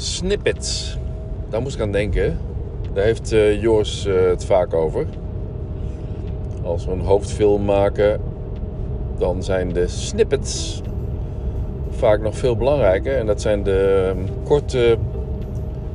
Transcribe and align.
Snippets. 0.00 0.98
Daar 1.48 1.62
moest 1.62 1.74
ik 1.74 1.80
aan 1.80 1.92
denken. 1.92 2.38
Daar 2.92 3.04
heeft 3.04 3.32
uh, 3.32 3.62
Joris 3.62 4.06
uh, 4.06 4.14
het 4.28 4.44
vaak 4.44 4.74
over. 4.74 5.06
Als 6.62 6.84
we 6.84 6.92
een 6.92 7.00
hoofdfilm 7.00 7.64
maken, 7.64 8.20
dan 9.18 9.42
zijn 9.42 9.72
de 9.72 9.88
snippets 9.88 10.82
vaak 11.90 12.20
nog 12.20 12.36
veel 12.36 12.56
belangrijker. 12.56 13.16
En 13.16 13.26
dat 13.26 13.40
zijn 13.40 13.62
de 13.62 14.12
um, 14.16 14.26
korte, 14.44 14.96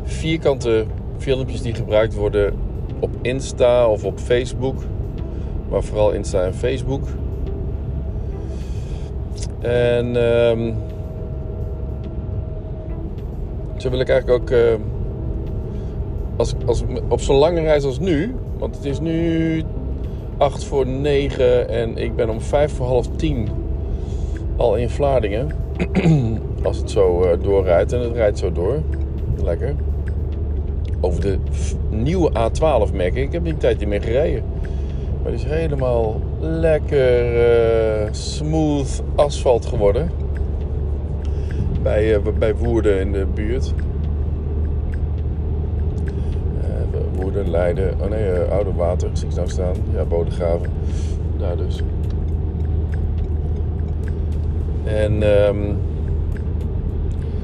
vierkante 0.03 0.85
filmpjes 1.17 1.61
die 1.61 1.73
gebruikt 1.73 2.13
worden 2.13 2.53
op 2.99 3.09
Insta 3.21 3.87
of 3.87 4.05
op 4.05 4.19
Facebook. 4.19 4.83
Maar 5.69 5.83
vooral 5.83 6.11
Insta 6.11 6.43
en 6.43 6.53
Facebook. 6.53 7.07
En 9.61 10.15
um, 10.15 10.75
zo 13.83 13.89
wil 13.89 13.99
ik 13.99 14.09
eigenlijk 14.09 14.41
ook 14.41 14.49
uh, 14.49 14.73
als, 16.35 16.53
als, 16.65 16.83
op 17.07 17.21
zo'n 17.21 17.35
lange 17.35 17.61
reis 17.61 17.83
als 17.83 17.99
nu, 17.99 18.35
want 18.57 18.75
het 18.75 18.85
is 18.85 18.99
nu 18.99 19.63
8 20.37 20.63
voor 20.63 20.87
9 20.87 21.69
en 21.69 21.97
ik 21.97 22.15
ben 22.15 22.29
om 22.29 22.41
5 22.41 22.71
voor 22.71 22.85
half 22.85 23.07
10 23.15 23.47
al 24.55 24.75
in 24.75 24.89
Vlaardingen. 24.89 25.51
als 26.63 26.77
het 26.77 26.91
zo 26.91 27.23
uh, 27.23 27.43
doorrijdt 27.43 27.93
en 27.93 27.99
het 27.99 28.13
rijdt 28.13 28.37
zo 28.37 28.51
door. 28.51 28.81
Lekker. 29.43 29.75
Over 31.01 31.21
de 31.21 31.37
nieuwe 31.89 32.31
A12 32.31 32.93
merk 32.93 33.15
ik. 33.15 33.23
Ik 33.23 33.31
heb 33.31 33.43
die 33.43 33.53
een 33.53 33.59
tijdje 33.59 33.87
meer 33.87 34.01
gereden. 34.01 34.43
Maar 35.23 35.31
het 35.31 35.41
is 35.41 35.47
helemaal 35.47 36.21
lekker 36.39 37.35
uh, 37.35 38.07
smooth 38.11 39.03
asfalt 39.15 39.65
geworden. 39.65 40.22
Bij, 41.83 42.15
uh, 42.15 42.27
bij 42.39 42.55
Woerden 42.55 42.99
in 42.99 43.11
de 43.11 43.25
buurt. 43.33 43.73
Uh, 46.57 47.21
Woerden, 47.21 47.49
Leiden. 47.49 47.93
Oh 48.01 48.09
nee, 48.09 48.31
Oude 48.39 48.73
Water 48.73 49.09
zie 49.13 49.27
ik 49.27 49.35
nou 49.35 49.49
staan. 49.49 49.75
Ja, 49.93 50.03
Bodegraven. 50.03 50.69
Daar 51.37 51.57
dus. 51.57 51.81
En 54.83 55.23
um, 55.47 55.77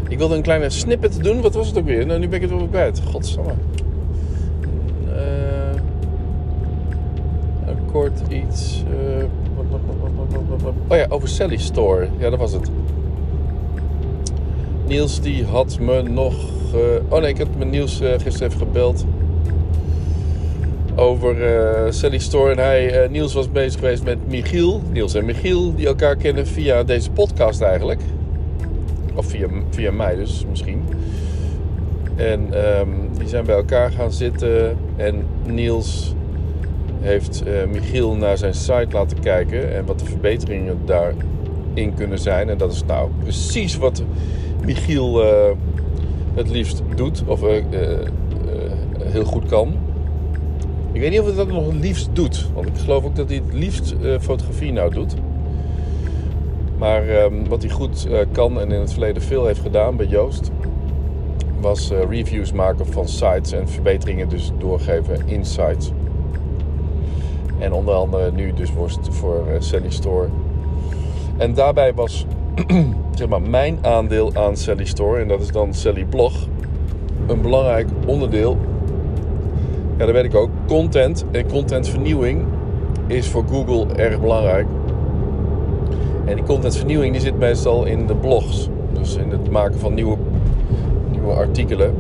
ik 0.08 0.18
wilde 0.18 0.36
een 0.36 0.42
kleine 0.42 0.70
snippet 0.70 1.24
doen. 1.24 1.42
Wat 1.42 1.54
was 1.54 1.68
het 1.68 1.78
ook 1.78 1.86
weer? 1.86 2.06
Nou, 2.06 2.20
nu 2.20 2.28
ben 2.28 2.42
ik 2.42 2.50
het 2.50 2.60
wel 2.60 2.68
kwijt. 2.68 3.02
Godsamme. 3.06 3.54
kort 7.92 8.22
iets. 8.30 8.84
Oh 10.88 10.98
ja, 10.98 11.06
over 11.10 11.28
Sally 11.28 11.58
Store. 11.58 12.08
Ja, 12.18 12.30
dat 12.30 12.40
was 12.40 12.52
het. 12.52 12.72
Niels 14.90 15.22
die 15.22 15.46
had 15.46 15.80
me 15.80 16.02
nog. 16.02 16.34
Uh, 16.76 16.80
oh 17.10 17.20
nee, 17.22 17.30
ik 17.30 17.38
had 17.38 17.48
met 17.58 17.70
Niels 17.70 18.02
uh, 18.02 18.10
gisteren 18.18 18.48
even 18.48 18.60
gebeld. 18.60 19.06
Over 20.96 21.36
Sally 21.94 22.18
Store. 22.18 22.52
En 22.52 22.58
hij, 22.58 23.08
Niels 23.12 23.34
was 23.34 23.52
bezig 23.52 23.80
geweest 23.80 24.04
met 24.04 24.28
Michiel. 24.28 24.82
Niels 24.92 25.14
en 25.14 25.26
Michiel, 25.26 25.76
die 25.76 25.88
elkaar 25.88 26.16
kennen 26.16 26.48
via 26.48 26.84
deze 26.84 27.12
podcast 27.12 27.62
eigenlijk. 27.62 28.02
Of 29.16 29.26
via, 29.26 29.48
via 29.70 29.92
mij 29.92 30.16
dus 30.16 30.46
misschien. 30.50 30.84
En 32.16 32.68
um, 32.80 33.10
die 33.18 33.28
zijn 33.28 33.46
bij 33.46 33.56
elkaar 33.56 33.92
gaan 33.92 34.12
zitten. 34.12 34.78
En 34.96 35.26
Niels 35.46 36.16
heeft 37.00 37.44
Michiel 37.72 38.16
naar 38.16 38.38
zijn 38.38 38.54
site 38.54 38.88
laten 38.92 39.20
kijken 39.20 39.76
en 39.76 39.86
wat 39.86 40.00
de 40.00 40.06
verbeteringen 40.06 40.78
daarin 40.86 41.94
kunnen 41.96 42.20
zijn. 42.20 42.50
En 42.50 42.58
dat 42.58 42.72
is 42.72 42.84
nou 42.86 43.10
precies 43.24 43.78
wat 43.78 44.04
Michiel 44.66 45.24
uh, 45.24 45.30
het 46.34 46.50
liefst 46.50 46.82
doet, 46.96 47.24
of 47.26 47.44
uh, 47.44 47.50
heel 49.00 49.24
goed 49.24 49.46
kan. 49.46 49.74
Ik 50.92 51.02
weet 51.02 51.10
niet 51.10 51.20
of 51.20 51.26
hij 51.26 51.36
dat 51.36 51.48
nog 51.48 51.66
het 51.66 51.76
liefst 51.82 52.10
doet, 52.14 52.50
want 52.54 52.68
ik 52.68 52.78
geloof 52.78 53.04
ook 53.04 53.16
dat 53.16 53.30
hij 53.30 53.42
het 53.46 53.54
liefst 53.54 53.96
fotografie 54.20 54.72
nou 54.72 54.94
doet. 54.94 55.14
Maar 56.78 57.24
um, 57.24 57.48
wat 57.48 57.62
hij 57.62 57.72
goed 57.72 58.08
kan 58.32 58.60
en 58.60 58.72
in 58.72 58.80
het 58.80 58.92
verleden 58.92 59.22
veel 59.22 59.46
heeft 59.46 59.62
gedaan 59.62 59.96
bij 59.96 60.06
Joost, 60.06 60.52
was 61.62 61.92
reviews 62.10 62.52
maken 62.52 62.88
van 62.88 63.08
sites 63.08 63.52
en 63.52 63.70
verbeteringen 63.70 64.30
dus 64.30 64.52
doorgeven 64.58 65.18
in 65.26 65.46
sites. 65.46 65.92
En 67.58 67.74
onder 67.74 67.94
andere 67.94 68.32
nu 68.32 68.54
dus 68.54 68.70
voor 69.10 69.48
uh, 69.48 69.54
Sally 69.60 69.92
Store. 69.92 70.28
En 71.38 71.54
daarbij 71.54 71.94
was 71.94 72.26
zeg 73.18 73.28
maar, 73.28 73.42
mijn 73.42 73.78
aandeel 73.82 74.32
aan 74.34 74.58
Sally 74.58 74.86
Store, 74.86 75.22
en 75.22 75.28
dat 75.28 75.42
is 75.42 75.52
dan 75.52 75.74
Sally 75.74 76.06
Blog, 76.06 76.34
een 77.28 77.42
belangrijk 77.42 77.88
onderdeel. 78.06 78.58
Ja, 79.98 80.06
dat 80.06 80.14
weet 80.14 80.24
ik 80.24 80.36
ook. 80.36 80.50
Content 80.68 81.26
en 81.32 81.48
contentvernieuwing 81.48 82.46
is 83.08 83.28
voor 83.28 83.44
Google 83.52 83.96
erg 83.96 84.20
belangrijk. 84.20 84.68
En 86.26 86.36
die 86.36 86.44
contentvernieuwing 86.44 87.12
die 87.12 87.22
zit 87.22 87.38
meestal 87.38 87.86
in 87.86 88.08
de 88.08 88.16
blogs. 88.16 88.70
Dus 88.94 89.16
in 89.16 89.30
het 89.30 89.52
maken 89.52 89.80
van 89.80 89.94
nieuwe, 89.94 90.18
nieuwe 91.12 91.34
artikelen. 91.34 91.94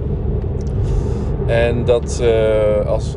En 1.45 1.85
dat 1.85 2.19
uh, 2.23 2.85
als 2.85 3.15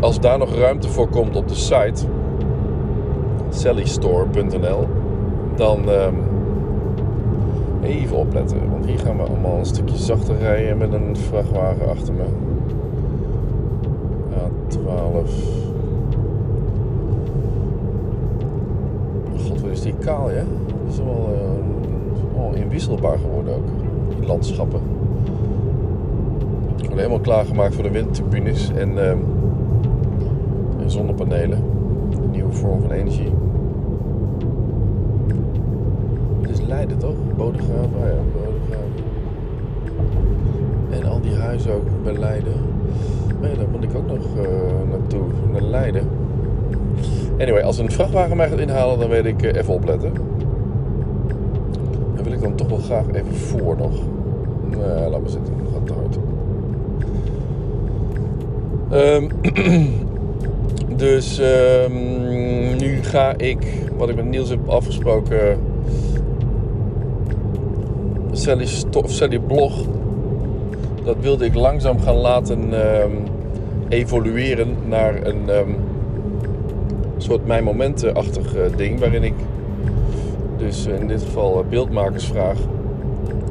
als 0.00 0.20
daar 0.20 0.38
nog 0.38 0.54
ruimte 0.54 0.88
voor 0.88 1.08
komt 1.08 1.36
op 1.36 1.48
de 1.48 1.54
site 1.54 2.04
sallystore.nl, 3.48 4.88
dan 5.54 5.88
um, 5.88 6.29
even 7.90 8.16
opletten. 8.16 8.70
Want 8.70 8.86
hier 8.86 8.98
gaan 8.98 9.16
we 9.16 9.22
allemaal 9.22 9.58
een 9.58 9.66
stukje 9.66 9.96
zachter 9.96 10.38
rijden 10.38 10.78
met 10.78 10.92
een 10.92 11.16
vrachtwagen 11.16 11.88
achter 11.88 12.14
me. 12.14 12.24
A12. 14.34 15.30
God, 19.46 19.60
wat 19.60 19.70
is 19.70 19.82
die 19.82 19.94
kaal, 19.98 20.30
ja? 20.30 20.44
Dat 20.84 20.92
is 20.92 20.98
wel, 20.98 21.28
wel 22.36 22.52
inwisselbaar 22.54 23.18
geworden 23.18 23.54
ook. 23.54 23.68
Die 24.18 24.26
landschappen. 24.26 24.80
Worden 26.76 26.98
helemaal 26.98 27.20
klaargemaakt 27.20 27.74
voor 27.74 27.82
de 27.82 27.90
windturbines. 27.90 28.70
En... 28.72 28.90
Uh, 28.90 29.12
zonnepanelen. 30.90 31.58
Een 32.22 32.30
nieuwe 32.30 32.52
vorm 32.52 32.80
van 32.80 32.90
energie. 32.90 33.32
Het 36.40 36.50
is 36.50 36.59
Leiden 36.70 36.98
toch? 36.98 37.14
Bodegraven, 37.36 38.00
ah. 38.00 38.18
En 40.98 41.04
al 41.04 41.20
die 41.20 41.34
huizen 41.34 41.72
ook 41.72 41.88
bij 42.02 42.12
Leiden. 42.12 42.52
Maar 43.40 43.54
daar 43.56 43.68
moet 43.72 43.82
ik 43.82 43.94
ook 43.94 44.06
nog 44.06 44.26
uh, 44.36 44.42
naartoe, 44.90 45.24
naar 45.52 45.62
Leiden. 45.62 46.08
Anyway, 47.38 47.62
als 47.62 47.78
een 47.78 47.90
vrachtwagen 47.90 48.36
mij 48.36 48.48
gaat 48.48 48.58
inhalen, 48.58 48.98
dan 48.98 49.08
weet 49.08 49.24
ik 49.24 49.42
uh, 49.42 49.54
even 49.54 49.74
opletten. 49.74 50.12
Dan 52.14 52.24
wil 52.24 52.32
ik 52.32 52.40
dan 52.40 52.54
toch 52.54 52.68
wel 52.68 52.78
graag 52.78 53.04
even 53.12 53.34
voor 53.34 53.76
nog. 53.76 53.92
Laat 55.10 55.20
maar 55.20 55.30
zitten, 55.30 55.54
dat 55.62 55.72
gaat 55.72 55.86
te 55.86 55.92
hard. 55.92 56.18
Um, 58.92 59.28
Dus 60.96 61.38
um, 61.38 62.76
nu 62.76 63.02
ga 63.02 63.34
ik, 63.36 63.58
wat 63.96 64.08
ik 64.08 64.16
met 64.16 64.24
Niels 64.24 64.48
heb 64.48 64.68
afgesproken, 64.68 65.58
Sally, 68.40 68.66
Sally 69.06 69.38
Blog, 69.38 69.72
dat 71.04 71.16
wilde 71.20 71.44
ik 71.44 71.54
langzaam 71.54 72.00
gaan 72.00 72.16
laten 72.16 72.72
um, 73.02 73.22
evolueren 73.88 74.76
naar 74.88 75.26
een 75.26 75.48
um, 75.48 75.76
soort 77.16 77.46
mijn 77.46 77.64
momentenachtig 77.64 78.56
uh, 78.56 78.62
ding, 78.76 79.00
waarin 79.00 79.22
ik 79.22 79.34
dus 80.56 80.86
in 80.86 81.06
dit 81.06 81.22
geval 81.22 81.64
beeldmakers 81.68 82.24
vraag 82.24 82.58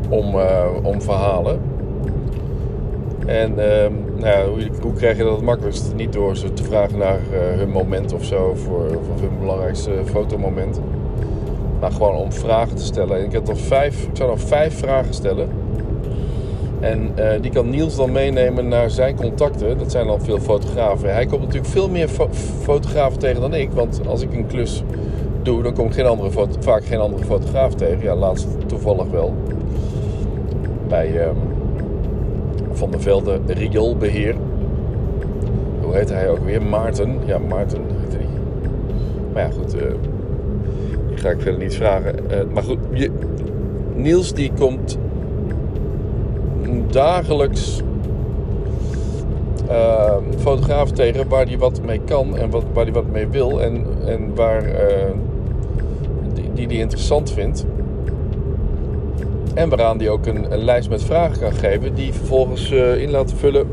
om, 0.09 0.35
uh, 0.35 0.65
om 0.83 1.01
verhalen. 1.01 1.59
En 3.25 3.51
um, 3.83 3.93
nou 4.17 4.27
ja, 4.27 4.45
hoe, 4.45 4.69
hoe, 4.81 4.93
krijg 4.93 5.17
je 5.17 5.23
dat 5.23 5.35
het 5.35 5.45
makkelijkst? 5.45 5.93
Niet 5.95 6.13
door 6.13 6.35
ze 6.35 6.53
te 6.53 6.63
vragen 6.63 6.97
naar 6.97 7.19
hun 7.31 7.69
moment 7.69 8.13
of 8.13 8.25
zo, 8.25 8.53
voor, 8.55 8.89
voor 8.89 9.19
hun 9.21 9.39
belangrijkste 9.39 9.91
fotomoment. 10.05 10.79
Maar 11.79 11.91
gewoon 11.91 12.15
om 12.15 12.31
vragen 12.31 12.75
te 12.75 12.83
stellen. 12.83 13.17
En 13.17 13.25
ik, 13.25 13.31
heb 13.31 13.57
vijf, 13.57 14.03
ik 14.03 14.15
zou 14.15 14.29
nog 14.29 14.39
vijf 14.39 14.77
vragen 14.77 15.13
stellen. 15.13 15.49
En 16.79 17.11
uh, 17.19 17.29
die 17.41 17.51
kan 17.51 17.69
Niels 17.69 17.95
dan 17.95 18.11
meenemen 18.11 18.67
naar 18.67 18.89
zijn 18.89 19.15
contacten. 19.15 19.77
Dat 19.77 19.91
zijn 19.91 20.07
al 20.07 20.19
veel 20.19 20.39
fotografen. 20.39 21.13
Hij 21.13 21.25
komt 21.25 21.41
natuurlijk 21.41 21.71
veel 21.71 21.89
meer 21.89 22.07
fo 22.07 22.29
fotografen 22.61 23.19
tegen 23.19 23.41
dan 23.41 23.53
ik. 23.53 23.71
Want 23.71 24.07
als 24.07 24.21
ik 24.21 24.33
een 24.33 24.47
klus 24.47 24.83
doe, 25.41 25.63
dan 25.63 25.73
kom 25.73 25.85
ik 25.85 25.93
geen 25.93 26.05
andere 26.05 26.47
vaak 26.59 26.85
geen 26.85 26.99
andere 26.99 27.25
fotograaf 27.25 27.73
tegen. 27.73 28.01
Ja, 28.01 28.15
laatst 28.15 28.47
toevallig 28.67 29.09
wel. 29.09 29.33
Bij... 30.87 31.27
Um, 31.27 31.57
van 32.71 32.91
der 32.91 33.01
Velde 33.01 33.39
rioolbeheer. 33.47 34.35
Hoe 35.81 35.95
heet 35.95 36.09
hij 36.09 36.29
ook 36.29 36.45
weer? 36.45 36.61
Maarten. 36.61 37.19
Ja, 37.25 37.37
Maarten 37.37 37.81
heet 38.01 38.13
hij. 38.13 38.25
Maar 39.33 39.43
ja, 39.43 39.49
goed. 39.49 39.71
Die 39.71 40.08
ga 41.19 41.29
ik 41.29 41.41
verder 41.41 41.59
niet 41.59 41.75
vragen. 41.75 42.15
Uh, 42.31 42.37
maar 42.53 42.63
goed, 42.63 42.77
je, 42.93 43.11
Niels 43.95 44.33
die 44.33 44.51
komt 44.57 44.97
dagelijks 46.87 47.81
uh, 49.69 50.15
fotografen 50.37 50.95
tegen 50.95 51.27
waar 51.27 51.45
hij 51.45 51.57
wat 51.57 51.81
mee 51.85 52.01
kan 52.05 52.37
en 52.37 52.49
wat, 52.49 52.63
waar 52.73 52.83
hij 52.83 52.93
wat 52.93 53.11
mee 53.11 53.27
wil 53.27 53.61
en, 53.61 53.85
en 54.05 54.35
waar, 54.35 54.65
uh, 54.65 54.73
die 56.53 56.67
hij 56.67 56.75
interessant 56.75 57.31
vindt. 57.31 57.65
En 59.53 59.69
waaraan 59.69 59.97
hij 59.97 60.09
ook 60.09 60.25
een, 60.25 60.63
lijst 60.63 60.89
met 60.89 61.03
vragen 61.03 61.39
kan 61.39 61.53
geven, 61.53 61.95
die 61.95 62.13
vervolgens 62.13 62.71
uh, 62.71 63.01
in 63.01 63.09
laat 63.09 63.33
vullen 63.33 63.67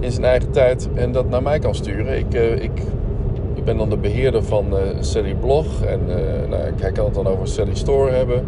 in 0.00 0.12
zijn 0.12 0.24
eigen 0.24 0.50
tijd 0.50 0.88
en 0.94 1.12
dat 1.12 1.28
naar 1.28 1.42
mij 1.42 1.58
kan 1.58 1.74
sturen. 1.74 2.18
Ik, 2.18 2.34
ik, 2.62 2.82
ik 3.54 3.64
ben 3.64 3.76
dan 3.76 3.90
de 3.90 3.96
beheerder 3.96 4.42
van 4.42 4.64
Sally 5.00 5.34
Blog 5.34 5.82
en 5.82 6.00
nou, 6.48 6.62
hij 6.80 6.92
kan 6.92 7.04
het 7.04 7.14
dan 7.14 7.26
over 7.26 7.48
Sally 7.48 7.74
Store 7.74 8.10
hebben. 8.10 8.44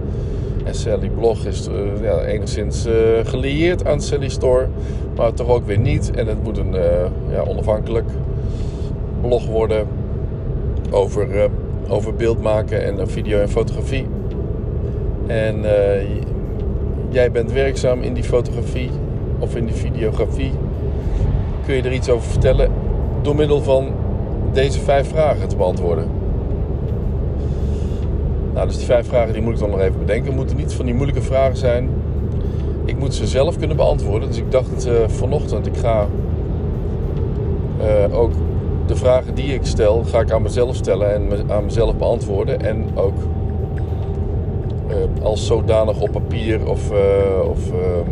En 0.67 0.75
Sally 0.75 1.09
Blog 1.09 1.45
is 1.45 1.69
uh, 1.69 2.03
ja, 2.03 2.25
enigszins 2.25 2.87
uh, 2.87 2.95
gelieerd 3.25 3.87
aan 3.87 4.01
Sally 4.01 4.29
Store, 4.29 4.67
maar 5.17 5.35
toch 5.35 5.49
ook 5.49 5.67
weer 5.67 5.79
niet. 5.79 6.11
En 6.11 6.27
het 6.27 6.43
moet 6.43 6.59
een 6.59 6.75
uh, 6.75 6.83
ja, 7.31 7.41
onafhankelijk 7.47 8.09
blog 9.21 9.47
worden 9.47 9.87
over, 10.91 11.51
over 11.89 12.15
beeld 12.15 12.43
maken 12.43 12.85
en 12.85 13.09
video 13.09 13.41
en 13.41 13.49
fotografie. 13.49 14.07
En 15.27 15.65
jij 17.09 17.31
bent 17.31 17.53
werkzaam 17.53 18.03
in 18.03 18.15
die 18.15 18.25
fotografie 18.25 18.91
of 19.39 19.57
in 19.57 19.67
die 19.67 19.75
videografie. 19.75 20.53
Kun 21.67 21.75
je 21.75 21.83
er 21.83 21.93
iets 21.93 22.09
over 22.09 22.31
vertellen 22.31 22.71
door 23.23 23.37
middel 23.37 23.63
van 23.63 23.89
deze 24.57 24.81
vijf 24.81 25.09
vragen 25.09 25.49
te 25.49 25.57
beantwoorden? 25.57 26.09
Nou, 28.55 28.67
dus 28.67 28.77
die 28.77 28.87
vijf 28.87 29.07
vragen 29.07 29.33
die 29.33 29.43
moet 29.43 29.53
ik 29.53 29.59
dan 29.59 29.71
nog 29.71 29.81
even 29.81 29.99
bedenken. 29.99 30.35
Moeten 30.35 30.57
niet 30.57 30.73
van 30.73 30.85
die 30.85 30.95
moeilijke 30.95 31.23
vragen 31.23 31.57
zijn. 31.57 31.91
Ik 32.85 32.99
moet 32.99 33.15
ze 33.15 33.27
zelf 33.27 33.59
kunnen 33.59 33.77
beantwoorden. 33.77 34.29
Dus 34.29 34.39
ik 34.39 34.51
dacht 34.51 34.87
uh, 34.87 34.93
vanochtend, 35.07 35.67
ik 35.67 35.77
ga 35.77 36.07
uh, 37.81 38.19
ook 38.19 38.33
de 38.87 38.97
vragen 38.97 39.35
die 39.35 39.55
ik 39.55 39.65
stel, 39.67 40.05
ga 40.05 40.21
ik 40.21 40.31
aan 40.31 40.43
mezelf 40.43 40.75
stellen 40.75 41.15
en 41.15 41.51
aan 41.51 41.65
mezelf 41.65 41.97
beantwoorden. 41.97 42.61
En 42.61 42.85
ook 42.95 43.17
uh, 44.89 45.25
als 45.25 45.47
zodanig 45.47 46.01
op 46.01 46.11
papier 46.13 46.69
of, 46.69 46.91
of 47.49 47.71
ehm, 47.71 48.11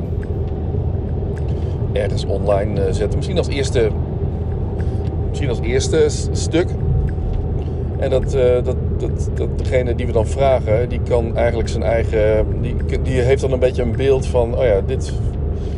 ergens 1.93 2.25
online 2.25 2.93
zetten. 2.93 3.17
Misschien 3.17 3.39
als 3.39 3.49
eerste, 3.49 3.91
als 5.49 5.61
eerste 5.61 6.07
stuk. 6.33 6.69
En 7.99 8.11
dat, 8.11 8.31
dat, 8.65 8.77
dat, 8.97 9.31
dat 9.35 9.59
degene 9.59 9.95
die 9.95 10.07
we 10.07 10.13
dan 10.13 10.27
vragen, 10.27 10.89
die 10.89 11.01
kan 11.09 11.37
eigenlijk 11.37 11.69
zijn 11.69 11.83
eigen. 11.83 12.47
Die, 12.61 12.77
die 13.03 13.21
heeft 13.21 13.41
dan 13.41 13.53
een 13.53 13.59
beetje 13.59 13.83
een 13.83 13.97
beeld 13.97 14.27
van: 14.27 14.59
oh 14.59 14.65
ja, 14.65 14.81
dit, 14.87 15.13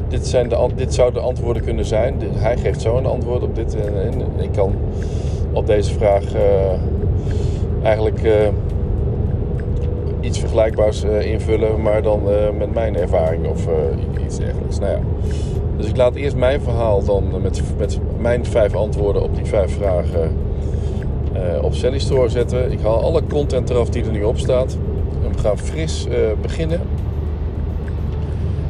dit, 0.09 0.27
zijn 0.27 0.49
de, 0.49 0.69
dit 0.77 0.95
zou 0.95 1.13
de 1.13 1.21
antwoorden 1.21 1.63
kunnen 1.63 1.85
zijn. 1.85 2.15
Hij 2.35 2.57
geeft 2.57 2.81
zo 2.81 2.97
een 2.97 3.07
antwoord 3.07 3.43
op 3.43 3.55
dit. 3.55 3.77
En, 3.77 4.13
en 4.13 4.23
ik 4.39 4.53
kan 4.53 4.75
op 5.53 5.67
deze 5.67 5.95
vraag 5.95 6.35
uh, 6.35 6.41
eigenlijk 7.83 8.21
iets 10.21 10.39
vergelijkbaars 10.39 11.03
invullen, 11.03 11.83
maar 11.83 12.03
dan 12.03 12.23
met 12.59 12.75
mijn 12.75 12.97
ervaring 12.97 13.47
of 13.47 13.67
iets 14.25 14.39
dergelijks. 14.39 14.79
Nou 14.79 14.93
ja. 14.93 14.99
Dus 15.77 15.87
ik 15.87 15.97
laat 15.97 16.15
eerst 16.15 16.37
mijn 16.37 16.61
verhaal 16.61 17.05
dan 17.05 17.25
met, 17.43 17.63
met 17.79 17.99
mijn 18.19 18.47
vijf 18.47 18.75
antwoorden 18.75 19.23
op 19.23 19.37
die 19.37 19.45
vijf 19.45 19.77
vragen 19.77 20.37
uh, 21.35 21.63
op 21.63 21.75
Sally 21.75 21.99
Store 21.99 22.29
zetten. 22.29 22.73
Ik 22.73 22.81
haal 22.81 23.03
alle 23.03 23.23
content 23.29 23.71
eraf 23.71 23.89
die 23.89 24.05
er 24.05 24.11
nu 24.11 24.23
op 24.23 24.39
staat. 24.39 24.79
We 25.33 25.39
gaan 25.39 25.59
fris 25.59 26.07
uh, 26.07 26.15
beginnen. 26.43 26.81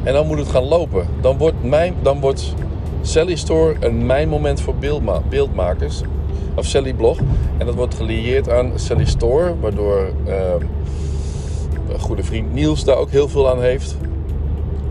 En 0.03 0.13
dan 0.13 0.27
moet 0.27 0.37
het 0.37 0.47
gaan 0.47 0.63
lopen. 0.63 1.05
Dan 1.21 1.37
wordt, 1.37 1.63
mijn, 1.63 1.93
dan 2.01 2.19
wordt 2.19 2.53
Sally 3.01 3.35
Store 3.35 3.75
een 3.79 4.05
mijn 4.05 4.29
moment 4.29 4.61
voor 4.61 4.75
beeldma 4.75 5.21
beeldmakers. 5.29 6.01
Of 6.55 6.65
Sally 6.65 6.93
Blog. 6.93 7.17
En 7.57 7.65
dat 7.65 7.75
wordt 7.75 7.95
gelieerd 7.95 8.49
aan 8.49 8.71
Sally 8.75 9.05
Store. 9.05 9.53
Waardoor 9.59 10.09
uh, 10.27 10.33
goede 11.99 12.23
vriend 12.23 12.53
Niels 12.53 12.83
daar 12.83 12.97
ook 12.97 13.09
heel 13.09 13.27
veel 13.27 13.49
aan 13.49 13.61
heeft. 13.61 13.97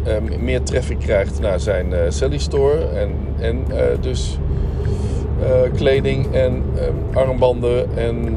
Uh, 0.06 0.38
meer 0.41 0.62
traffic 0.62 0.99
krijgt 0.99 1.41
naar 1.41 1.61
zijn 1.61 1.91
uh, 1.91 1.99
Sally 2.08 2.38
Store. 2.38 2.85
En, 2.85 3.11
en 3.40 3.64
dus 4.00 4.38
uh, 5.40 5.72
kleding 5.74 6.34
en 6.34 6.62
uh, 6.74 7.16
armbanden 7.16 7.96
en, 7.96 8.36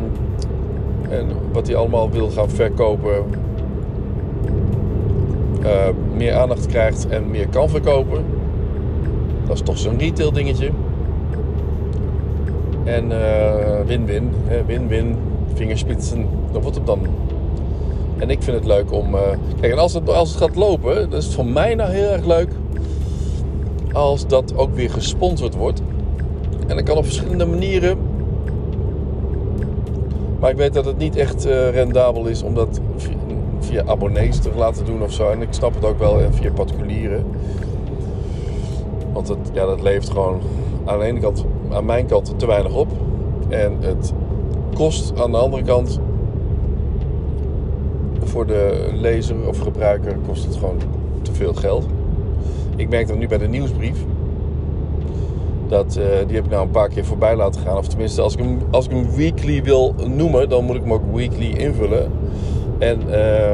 en 1.09 1.25
wat 1.51 1.67
hij 1.67 1.75
allemaal 1.75 2.09
wil 2.09 2.29
gaan 2.29 2.49
verkopen, 2.49 3.23
uh, 5.63 5.67
meer 6.15 6.33
aandacht 6.33 6.65
krijgt 6.65 7.07
en 7.07 7.29
meer 7.29 7.47
kan 7.47 7.69
verkopen. 7.69 8.23
Dat 9.47 9.55
is 9.55 9.61
toch 9.61 9.77
zo'n 9.77 9.97
retail 9.97 10.31
dingetje. 10.31 10.69
En 12.83 13.11
win-win, 13.85 14.31
win-win, 14.65 15.15
vingerspitsen, 15.53 16.25
dat 16.51 16.61
wordt 16.61 16.77
het 16.77 16.85
dan. 16.85 16.99
En 18.17 18.29
ik 18.29 18.43
vind 18.43 18.57
het 18.57 18.65
leuk 18.65 18.91
om. 18.91 19.15
kijk, 19.59 19.73
en 19.73 19.79
als 19.79 19.93
het, 19.93 20.09
als 20.09 20.29
het 20.29 20.37
gaat 20.37 20.55
lopen, 20.55 21.09
dat 21.09 21.23
is 21.23 21.35
voor 21.35 21.45
mij 21.45 21.75
nou 21.75 21.91
heel 21.91 22.09
erg 22.09 22.25
leuk. 22.25 22.49
Als 23.93 24.27
dat 24.27 24.55
ook 24.55 24.75
weer 24.75 24.89
gesponsord 24.89 25.55
wordt. 25.55 25.81
En 26.67 26.75
dat 26.75 26.85
kan 26.85 26.97
op 26.97 27.03
verschillende 27.03 27.45
manieren. 27.45 27.97
Maar 30.39 30.49
ik 30.49 30.57
weet 30.57 30.73
dat 30.73 30.85
het 30.85 30.97
niet 30.97 31.15
echt 31.15 31.45
uh, 31.45 31.69
rendabel 31.69 32.25
is 32.25 32.43
om 32.43 32.53
dat 32.53 32.79
via, 33.59 33.83
abonnees 33.85 34.39
te 34.39 34.49
laten 34.55 34.85
doen 34.85 35.03
of 35.03 35.13
zo. 35.13 35.29
En 35.29 35.41
ik 35.41 35.47
snap 35.53 35.75
het 35.75 35.85
ook 35.85 35.99
wel 35.99 36.19
via 36.31 36.51
particulieren. 36.51 37.25
Want 39.13 39.27
het, 39.27 39.37
ja, 39.53 39.65
dat 39.65 39.81
levert 39.81 40.09
gewoon 40.09 40.39
aan 40.85 40.99
de 40.99 41.05
ene 41.05 41.19
kant, 41.19 41.45
aan 41.71 41.85
mijn 41.85 42.05
kant, 42.05 42.39
te 42.39 42.45
weinig 42.45 42.75
op. 42.75 42.87
En 43.49 43.77
het 43.79 44.13
kost 44.73 45.19
aan 45.19 45.31
de 45.31 45.37
andere 45.37 45.63
kant 45.63 45.99
voor 48.23 48.45
de 48.45 48.89
lezer 48.93 49.47
of 49.47 49.59
gebruiker 49.59 50.17
kost 50.27 50.45
het 50.45 50.55
gewoon 50.55 50.77
te 51.21 51.33
veel 51.33 51.53
geld. 51.53 51.85
Ik 52.79 52.89
merk 52.89 53.07
dat 53.07 53.17
nu 53.17 53.27
bij 53.27 53.37
de 53.37 53.47
nieuwsbrief. 53.47 54.05
Dat, 55.67 55.97
uh, 55.99 56.05
die 56.27 56.35
heb 56.35 56.45
ik 56.45 56.51
nou 56.51 56.65
een 56.65 56.71
paar 56.71 56.89
keer 56.89 57.05
voorbij 57.05 57.35
laten 57.35 57.61
gaan. 57.61 57.77
Of 57.77 57.87
tenminste, 57.87 58.21
als 58.21 58.33
ik 58.33 58.39
hem, 58.39 58.57
als 58.71 58.85
ik 58.85 58.91
hem 58.91 59.15
weekly 59.15 59.63
wil 59.63 59.95
noemen, 60.07 60.49
dan 60.49 60.65
moet 60.65 60.75
ik 60.75 60.81
hem 60.81 60.93
ook 60.93 61.13
weekly 61.13 61.49
invullen. 61.49 62.11
En 62.77 62.99
uh, 63.07 63.53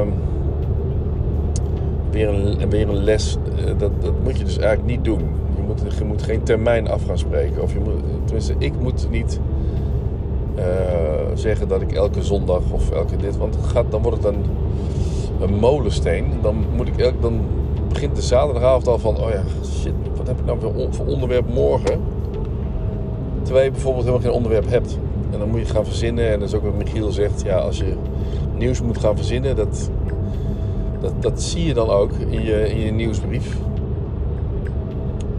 weer, 2.10 2.28
een, 2.28 2.70
weer 2.70 2.88
een 2.88 3.04
les, 3.04 3.36
uh, 3.58 3.64
dat, 3.78 3.90
dat 4.00 4.12
moet 4.22 4.38
je 4.38 4.44
dus 4.44 4.58
eigenlijk 4.58 4.88
niet 4.88 5.04
doen. 5.04 5.20
Je 5.56 5.62
moet, 5.66 5.82
je 5.98 6.04
moet 6.04 6.22
geen 6.22 6.42
termijn 6.42 6.88
af 6.88 7.06
gaan 7.06 7.18
spreken. 7.18 7.62
Of 7.62 7.72
je 7.72 7.78
moet, 7.78 8.02
tenminste, 8.24 8.54
ik 8.58 8.72
moet 8.80 9.08
niet 9.10 9.40
uh, 10.58 10.64
zeggen 11.34 11.68
dat 11.68 11.80
ik 11.80 11.92
elke 11.92 12.22
zondag 12.22 12.62
of 12.70 12.90
elke 12.90 13.16
dit. 13.16 13.36
Want 13.36 13.58
gaat, 13.62 13.90
dan 13.90 14.02
wordt 14.02 14.24
het 14.24 14.34
een, 14.34 14.44
een 15.40 15.54
molensteen. 15.54 16.26
Dan, 16.42 16.64
moet 16.76 16.88
ik 16.88 16.98
elk, 16.98 17.22
dan 17.22 17.40
begint 17.96 18.16
de 18.16 18.22
zaterdagavond 18.22 18.86
al 18.86 18.98
van: 18.98 19.16
oh 19.16 19.30
ja, 19.30 19.42
shit, 19.80 19.92
wat 20.16 20.26
heb 20.26 20.38
ik 20.38 20.44
nou 20.44 20.58
voor 20.90 21.06
onderwerp 21.06 21.48
morgen? 21.48 22.00
Terwijl 23.42 23.64
je 23.64 23.70
bijvoorbeeld 23.70 24.04
helemaal 24.04 24.26
geen 24.26 24.36
onderwerp 24.36 24.68
hebt. 24.68 24.98
En 25.30 25.38
dan 25.38 25.48
moet 25.48 25.60
je 25.60 25.74
gaan 25.74 25.84
verzinnen. 25.84 26.30
En 26.30 26.38
dat 26.40 26.48
is 26.48 26.54
ook 26.54 26.62
wat 26.62 26.76
Michiel 26.76 27.10
zegt. 27.10 27.42
Ja, 27.42 27.56
als 27.56 27.78
je 27.78 27.94
nieuws 28.56 28.82
moet 28.82 28.98
gaan 28.98 29.16
verzinnen, 29.16 29.56
dat, 29.56 29.90
dat, 31.00 31.22
dat 31.22 31.42
zie 31.42 31.66
je 31.66 31.74
dan 31.74 31.90
ook 31.90 32.12
in 32.12 32.42
je, 32.42 32.68
in 32.68 32.80
je 32.80 32.90
nieuwsbrief. 32.90 33.56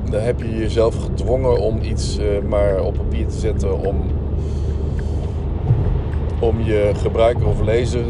Dan 0.09 0.21
heb 0.21 0.41
je 0.41 0.57
jezelf 0.57 1.03
gedwongen 1.03 1.57
om 1.57 1.81
iets 1.81 2.19
uh, 2.19 2.25
maar 2.49 2.81
op 2.81 2.93
papier 2.93 3.27
te 3.27 3.37
zetten 3.37 3.79
om, 3.79 3.95
om 6.39 6.61
je 6.61 6.91
gebruiker 6.95 7.47
of 7.47 7.61
lezer 7.61 8.03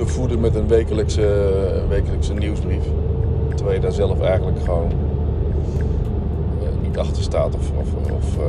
te 0.00 0.06
voeden 0.06 0.40
met 0.40 0.54
een 0.54 0.68
wekelijkse, 0.68 1.52
wekelijkse 1.88 2.34
nieuwsbrief. 2.34 2.82
Terwijl 3.54 3.76
je 3.76 3.82
daar 3.82 3.92
zelf 3.92 4.20
eigenlijk 4.20 4.60
gewoon 4.64 4.92
achter 6.96 7.22
staat. 7.22 7.54
Of, 7.54 7.70
of, 7.70 8.12
of 8.12 8.36
uh, 8.36 8.42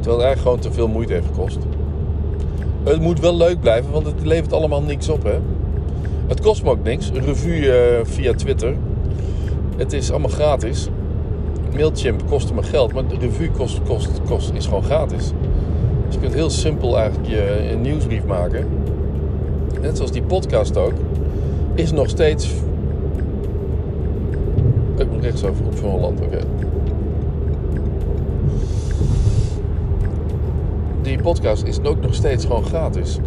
terwijl 0.00 0.16
het 0.16 0.26
eigenlijk 0.26 0.40
gewoon 0.40 0.58
te 0.58 0.72
veel 0.72 0.88
moeite 0.88 1.12
heeft 1.12 1.26
gekost. 1.26 1.58
Het 2.84 3.00
moet 3.00 3.20
wel 3.20 3.36
leuk 3.36 3.60
blijven, 3.60 3.92
want 3.92 4.06
het 4.06 4.24
levert 4.24 4.52
allemaal 4.52 4.82
niks 4.82 5.08
op. 5.08 5.22
Hè? 5.22 5.38
Het 6.26 6.40
kost 6.40 6.62
me 6.62 6.70
ook 6.70 6.82
niks. 6.82 7.08
Een 7.08 7.24
revue 7.24 7.60
uh, 7.60 8.04
via 8.04 8.34
Twitter. 8.34 8.74
Het 9.76 9.92
is 9.92 10.10
allemaal 10.10 10.30
gratis. 10.30 10.88
Mailchimp 11.74 12.22
kostte 12.28 12.54
me 12.54 12.62
geld, 12.62 12.92
maar 12.92 13.06
de 13.06 13.18
revue 13.18 13.50
kost, 13.50 13.80
kost, 13.82 14.20
kost, 14.28 14.52
is 14.54 14.66
gewoon 14.66 14.82
gratis. 14.82 15.32
Dus 16.06 16.14
je 16.14 16.20
kunt 16.20 16.34
heel 16.34 16.50
simpel 16.50 16.98
eigenlijk 16.98 17.28
je, 17.28 17.70
een 17.72 17.80
nieuwsbrief 17.80 18.24
maken. 18.24 18.66
Net 19.80 19.96
zoals 19.96 20.12
die 20.12 20.22
podcast 20.22 20.76
ook. 20.76 20.92
Is 21.74 21.92
nog 21.92 22.08
steeds. 22.08 22.54
Ik 24.96 25.10
moet 25.10 25.22
rechtsaf 25.22 25.60
op 25.66 25.76
van 25.76 25.90
Holland, 25.90 26.20
oké. 26.20 26.38
Die 31.02 31.18
podcast 31.22 31.64
is 31.64 31.82
ook 31.82 32.00
nog 32.00 32.14
steeds 32.14 32.44
gewoon 32.44 32.64
gratis. 32.64 33.18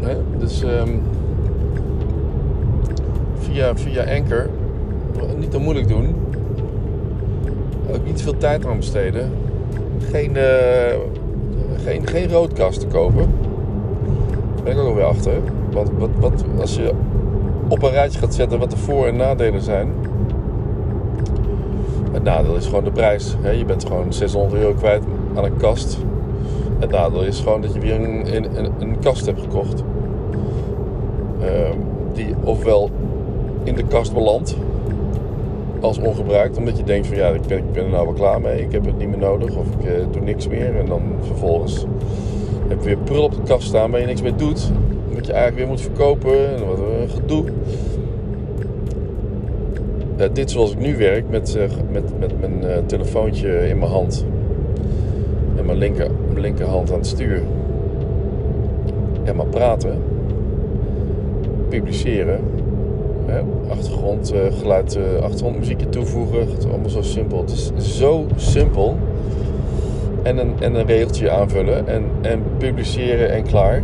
Hè? 0.00 0.16
Dus 0.38 0.62
um, 0.62 1.00
via, 3.38 3.76
via 3.76 4.04
Anchor. 4.16 4.48
Niet 5.38 5.50
te 5.50 5.58
moeilijk 5.58 5.88
doen. 5.88 6.14
Ook 7.90 8.04
niet 8.04 8.22
veel 8.22 8.36
tijd 8.36 8.66
aan 8.66 8.76
besteden. 8.76 9.30
Geen, 10.10 10.30
uh, 10.36 10.42
geen, 11.84 12.06
geen 12.06 12.30
roodkast 12.30 12.80
te 12.80 12.86
kopen. 12.86 13.28
Daar 14.54 14.64
ben 14.64 14.72
ik 14.72 14.78
ook 14.78 14.88
alweer 14.88 15.04
achter. 15.04 15.32
Want 15.76 15.90
wat, 15.98 16.10
wat, 16.20 16.44
als 16.60 16.76
je 16.76 16.90
op 17.68 17.82
een 17.82 17.90
rijtje 17.90 18.18
gaat 18.18 18.34
zetten 18.34 18.58
wat 18.58 18.70
de 18.70 18.76
voor- 18.76 19.06
en 19.06 19.16
nadelen 19.16 19.62
zijn. 19.62 19.88
Het 22.12 22.22
nadeel 22.22 22.56
is 22.56 22.66
gewoon 22.66 22.84
de 22.84 22.90
prijs. 22.90 23.36
Je 23.58 23.64
bent 23.64 23.86
gewoon 23.86 24.12
600 24.12 24.62
euro 24.62 24.74
kwijt 24.74 25.02
aan 25.34 25.44
een 25.44 25.56
kast. 25.56 25.98
Het 26.78 26.90
nadeel 26.90 27.22
is 27.22 27.40
gewoon 27.40 27.60
dat 27.60 27.74
je 27.74 27.80
weer 27.80 27.94
een, 27.94 28.46
een, 28.78 28.98
kast 28.98 29.26
hebt 29.26 29.40
gekocht. 29.40 29.82
Ehm, 31.40 31.78
die 32.12 32.34
ofwel 32.44 32.90
in 33.62 33.74
de 33.74 33.84
kast 33.84 34.14
belandt 34.14 34.56
als 35.80 35.98
ongebruikt, 35.98 36.58
omdat 36.58 36.76
je 36.76 36.84
denkt 36.84 37.06
van 37.06 37.16
ja, 37.16 37.28
ik 37.28 37.46
ben, 37.46 37.58
ik 37.58 37.72
ben 37.72 37.84
er 37.84 37.90
nou 37.90 38.04
wel 38.04 38.14
klaar 38.14 38.40
mee, 38.40 38.62
ik 38.62 38.72
heb 38.72 38.84
het 38.84 38.98
niet 38.98 39.08
meer 39.08 39.18
nodig 39.18 39.56
of 39.56 39.66
ik 39.66 39.84
uh, 39.84 39.92
doe 40.10 40.22
niks 40.22 40.48
meer. 40.48 40.76
En 40.76 40.86
dan 40.86 41.02
vervolgens 41.20 41.84
heb 42.68 42.78
je 42.78 42.84
weer 42.84 42.96
prul 42.96 43.22
op 43.22 43.34
de 43.34 43.42
kast 43.44 43.66
staan 43.66 43.90
waar 43.90 44.00
je 44.00 44.06
niks 44.06 44.22
meer 44.22 44.36
doet. 44.36 44.70
Wat 45.26 45.34
je 45.34 45.40
eigenlijk 45.40 45.68
weer 45.68 45.76
moet 45.76 45.96
verkopen 45.96 46.56
en 46.56 46.66
wat 46.66 46.78
een 46.78 47.08
gedoe. 47.08 47.44
Dit 50.32 50.50
zoals 50.50 50.72
ik 50.72 50.78
nu 50.78 50.96
werk 50.96 51.28
met, 51.28 51.56
uh, 51.56 51.62
met, 51.92 52.18
met 52.18 52.40
mijn 52.40 52.86
telefoontje 52.86 53.68
in 53.68 53.78
mijn 53.78 53.90
hand 53.90 54.24
en 55.56 55.66
mijn, 55.66 55.78
linker, 55.78 56.10
mijn 56.28 56.40
linkerhand 56.40 56.90
aan 56.90 56.98
het 56.98 57.06
stuur. 57.06 57.42
En 59.24 59.36
maar 59.36 59.46
praten 59.46 60.02
publiceren. 61.68 62.40
Hè, 63.26 63.40
achtergrondgeluid, 63.68 64.96
uh, 64.96 65.22
achtergrondmuziekje 65.22 65.88
toevoegen. 65.88 66.40
Het 66.40 66.58
is 66.58 66.66
allemaal 66.70 66.90
zo 66.90 67.02
simpel. 67.02 67.38
Het 67.38 67.50
is 67.50 67.98
zo 67.98 68.26
simpel. 68.36 68.96
En 70.22 70.38
een, 70.38 70.52
en 70.60 70.74
een 70.74 70.86
regeltje 70.86 71.30
aanvullen. 71.30 71.88
En, 71.88 72.04
en 72.20 72.42
publiceren 72.58 73.30
en 73.30 73.42
klaar. 73.42 73.82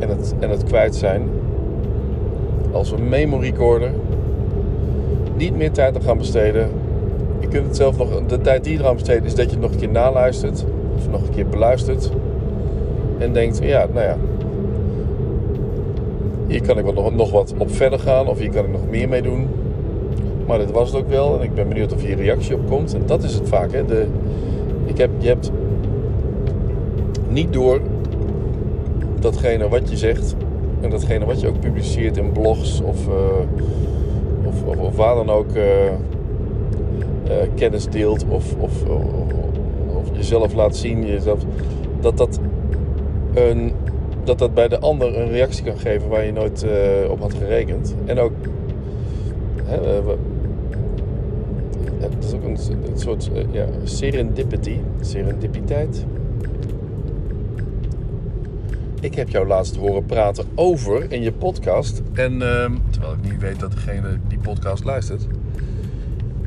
En 0.00 0.08
het, 0.08 0.34
en 0.38 0.50
het 0.50 0.64
kwijt 0.64 0.94
zijn. 0.94 1.22
Als 2.72 2.90
we 2.90 2.98
memo 2.98 3.36
recorder. 3.36 3.90
Niet 5.36 5.56
meer 5.56 5.70
tijd 5.70 5.94
aan 5.96 6.02
gaan 6.02 6.18
besteden. 6.18 6.68
Je 7.40 7.48
kunt 7.48 7.66
het 7.66 7.76
zelf 7.76 7.98
nog... 7.98 8.08
De 8.26 8.40
tijd 8.40 8.64
die 8.64 8.72
je 8.72 8.78
eraan 8.78 8.94
besteedt 8.94 9.24
is 9.24 9.34
dat 9.34 9.50
je 9.50 9.58
nog 9.58 9.70
een 9.70 9.78
keer 9.78 9.90
naluistert. 9.90 10.64
Of 10.96 11.10
nog 11.10 11.22
een 11.22 11.34
keer 11.34 11.46
beluistert. 11.46 12.10
En 13.18 13.32
denkt, 13.32 13.58
ja, 13.62 13.86
nou 13.92 14.06
ja, 14.06 14.16
hier 16.50 16.62
kan 16.62 16.78
ik 16.78 16.94
nog, 16.94 17.14
nog 17.14 17.30
wat 17.30 17.54
op 17.58 17.74
verder 17.74 17.98
gaan 17.98 18.26
of 18.26 18.38
hier 18.38 18.50
kan 18.50 18.64
ik 18.64 18.70
nog 18.70 18.88
meer 18.90 19.08
mee 19.08 19.22
doen. 19.22 19.48
Maar 20.46 20.58
dit 20.58 20.70
was 20.70 20.92
het 20.92 21.02
ook 21.02 21.08
wel 21.08 21.38
en 21.38 21.42
ik 21.42 21.54
ben 21.54 21.68
benieuwd 21.68 21.92
of 21.92 22.02
hier 22.02 22.16
reactie 22.16 22.54
op 22.54 22.68
komt. 22.68 22.94
En 22.94 23.02
dat 23.06 23.22
is 23.22 23.34
het 23.34 23.48
vaak. 23.48 23.72
Hè? 23.72 23.84
De, 23.84 24.06
ik 24.84 24.98
heb, 24.98 25.10
je 25.18 25.28
hebt 25.28 25.50
niet 27.28 27.52
door 27.52 27.80
datgene 29.22 29.68
wat 29.68 29.90
je 29.90 29.96
zegt 29.96 30.36
en 30.80 30.90
datgene 30.90 31.24
wat 31.24 31.40
je 31.40 31.48
ook 31.48 31.60
publiceert 31.60 32.16
in 32.16 32.32
blogs 32.32 32.80
of, 32.80 33.06
uh, 33.08 33.14
of, 34.44 34.78
of, 34.78 34.96
waar 34.96 35.14
dan 35.14 35.30
ook 35.30 35.54
uh, 35.54 35.64
uh, 35.64 35.90
kennis 37.54 37.88
deelt 37.88 38.24
of, 38.28 38.54
of, 38.58 38.82
of, 38.84 40.08
jezelf 40.12 40.54
laat 40.54 40.76
zien, 40.76 41.06
jezelf, 41.06 41.40
dat 42.00 42.16
dat 42.16 42.40
een 43.34 43.72
dat 44.24 44.38
dat 44.38 44.54
bij 44.54 44.68
de 44.68 44.78
ander 44.78 45.18
een 45.18 45.30
reactie 45.30 45.64
kan 45.64 45.78
geven 45.78 46.08
waar 46.08 46.24
je 46.24 46.32
nooit 46.32 46.66
op 47.08 47.20
had 47.20 47.34
gerekend. 47.34 47.94
En 48.04 48.18
ook, 48.18 48.32
hè, 49.64 49.98
uh, 49.98 50.06
het 52.00 52.24
is 52.24 52.32
ook 52.32 52.44
een, 52.44 52.58
een 52.90 52.98
soort 52.98 53.30
ja, 53.50 53.66
serendipity, 53.84 54.76
serendipiteit. 55.00 56.04
Ik 59.00 59.14
heb 59.14 59.28
jou 59.28 59.46
laatst 59.46 59.76
horen 59.76 60.04
praten 60.04 60.44
over 60.54 61.12
in 61.12 61.22
je 61.22 61.32
podcast. 61.32 62.02
En 62.12 62.42
ehm, 62.42 62.76
terwijl 62.90 63.12
ik 63.12 63.22
niet 63.22 63.38
weet 63.38 63.60
dat 63.60 63.72
degene 63.72 64.18
die 64.28 64.38
podcast 64.38 64.84
luistert. 64.84 65.26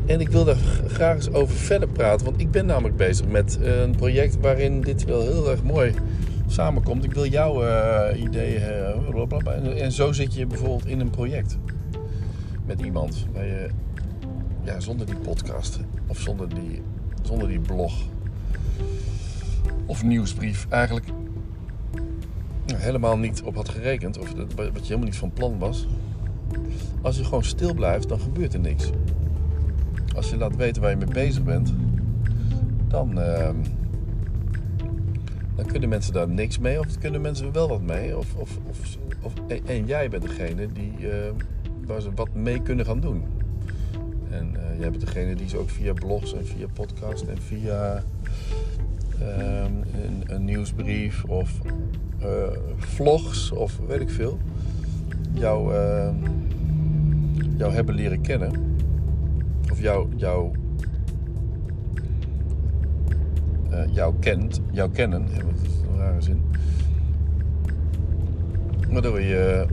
En 0.05 0.19
ik 0.19 0.29
wil 0.29 0.43
daar 0.43 0.57
graag 0.87 1.15
eens 1.15 1.31
over 1.31 1.55
verder 1.55 1.87
praten. 1.87 2.25
Want 2.25 2.41
ik 2.41 2.51
ben 2.51 2.65
namelijk 2.65 2.95
bezig 2.95 3.27
met 3.27 3.59
een 3.61 3.95
project 3.95 4.37
waarin 4.41 4.81
dit 4.81 5.05
wel 5.05 5.21
heel 5.21 5.49
erg 5.49 5.63
mooi 5.63 5.93
samenkomt. 6.47 7.03
Ik 7.03 7.13
wil 7.13 7.25
jouw 7.25 7.63
uh, 7.63 8.21
ideeën. 8.21 8.61
Uh, 8.61 9.55
en, 9.55 9.77
en, 9.77 9.91
zo 9.91 10.11
zit 10.11 10.33
je 10.33 10.45
bijvoorbeeld 10.45 10.85
in 10.85 10.99
een 10.99 11.09
project 11.09 11.57
met 12.65 12.81
iemand. 12.81 13.27
Waar 13.33 13.45
je 13.45 13.69
ja, 14.63 14.79
zonder 14.79 15.05
die 15.05 15.15
podcast 15.15 15.79
of 16.07 16.19
zonder 16.19 16.49
die, 16.49 16.81
zonder 17.21 17.47
die 17.47 17.59
blog 17.59 17.93
of 19.85 20.03
nieuwsbrief 20.03 20.65
eigenlijk 20.69 21.05
helemaal 22.75 23.17
niet 23.17 23.41
op 23.41 23.55
had 23.55 23.69
gerekend. 23.69 24.17
Of 24.17 24.31
wat 24.55 24.73
je 24.73 24.81
helemaal 24.81 25.05
niet 25.05 25.15
van 25.15 25.31
plan 25.31 25.59
was. 25.59 25.87
Als 27.01 27.17
je 27.17 27.23
gewoon 27.23 27.43
stil 27.43 27.73
blijft, 27.73 28.09
dan 28.09 28.19
gebeurt 28.19 28.53
er 28.53 28.59
niks. 28.59 28.89
Als 30.15 30.29
je 30.29 30.37
laat 30.37 30.55
weten 30.55 30.81
waar 30.81 30.91
je 30.91 30.97
mee 30.97 31.13
bezig 31.13 31.43
bent, 31.43 31.73
dan. 32.87 33.19
Dan 35.55 35.65
kunnen 35.65 35.89
mensen 35.89 36.13
daar 36.13 36.29
niks 36.29 36.59
mee 36.59 36.79
of 36.79 36.97
kunnen 36.99 37.21
mensen 37.21 37.51
wel 37.51 37.67
wat 37.67 37.81
mee. 37.81 38.17
Of, 38.17 38.35
of, 38.35 38.59
of, 38.69 38.97
of 39.21 39.33
en 39.65 39.85
jij 39.85 40.09
bent 40.09 40.23
degene 40.23 40.71
die, 40.71 40.93
uh, 40.99 41.11
waar 41.85 42.01
ze 42.01 42.13
wat 42.15 42.33
mee 42.33 42.61
kunnen 42.61 42.85
gaan 42.85 42.99
doen. 42.99 43.23
En 44.29 44.53
uh, 44.55 44.79
jij 44.79 44.89
bent 44.89 45.05
degene 45.05 45.35
die 45.35 45.49
ze 45.49 45.57
ook 45.57 45.69
via 45.69 45.93
blogs 45.93 46.33
en 46.33 46.45
via 46.45 46.67
podcast 46.73 47.23
en 47.23 47.41
via 47.41 48.03
een, 49.23 50.23
een, 50.25 50.45
nieuwsbrief 50.45 51.23
of 51.23 51.59
uh, 52.21 52.27
vlogs 52.77 53.51
of 53.51 53.79
weet 53.87 54.01
ik 54.01 54.09
veel, 54.09 54.39
jou, 55.33 55.73
ehm, 55.73 56.15
jou 57.57 57.73
hebben 57.73 57.95
leren 57.95 58.21
kennen. 58.21 58.51
Of 59.71 59.81
jou, 59.81 60.07
jou 60.15 60.51
uh, 63.71 63.93
jou 63.93 64.13
kent, 64.19 64.61
jou 64.71 64.91
kennen, 64.91 65.25
dat 65.25 65.55
is 65.63 65.81
een 65.91 65.97
rare 65.97 66.21
zin. 66.21 66.41
Waardoor 68.89 69.21
je 69.21 69.65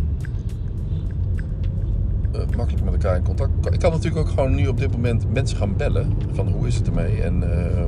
uh, 2.35 2.41
makkelijk 2.57 2.85
met 2.85 2.93
elkaar 2.93 3.17
in 3.17 3.23
contact 3.23 3.51
Ik 3.73 3.79
kan 3.79 3.91
natuurlijk 3.91 4.27
ook 4.27 4.33
gewoon 4.35 4.55
nu 4.55 4.67
op 4.67 4.79
dit 4.79 4.93
moment 4.93 5.33
mensen 5.33 5.57
gaan 5.57 5.77
bellen. 5.77 6.13
Van 6.33 6.49
hoe 6.49 6.67
is 6.67 6.75
het 6.75 6.87
ermee? 6.87 7.23
En 7.23 7.41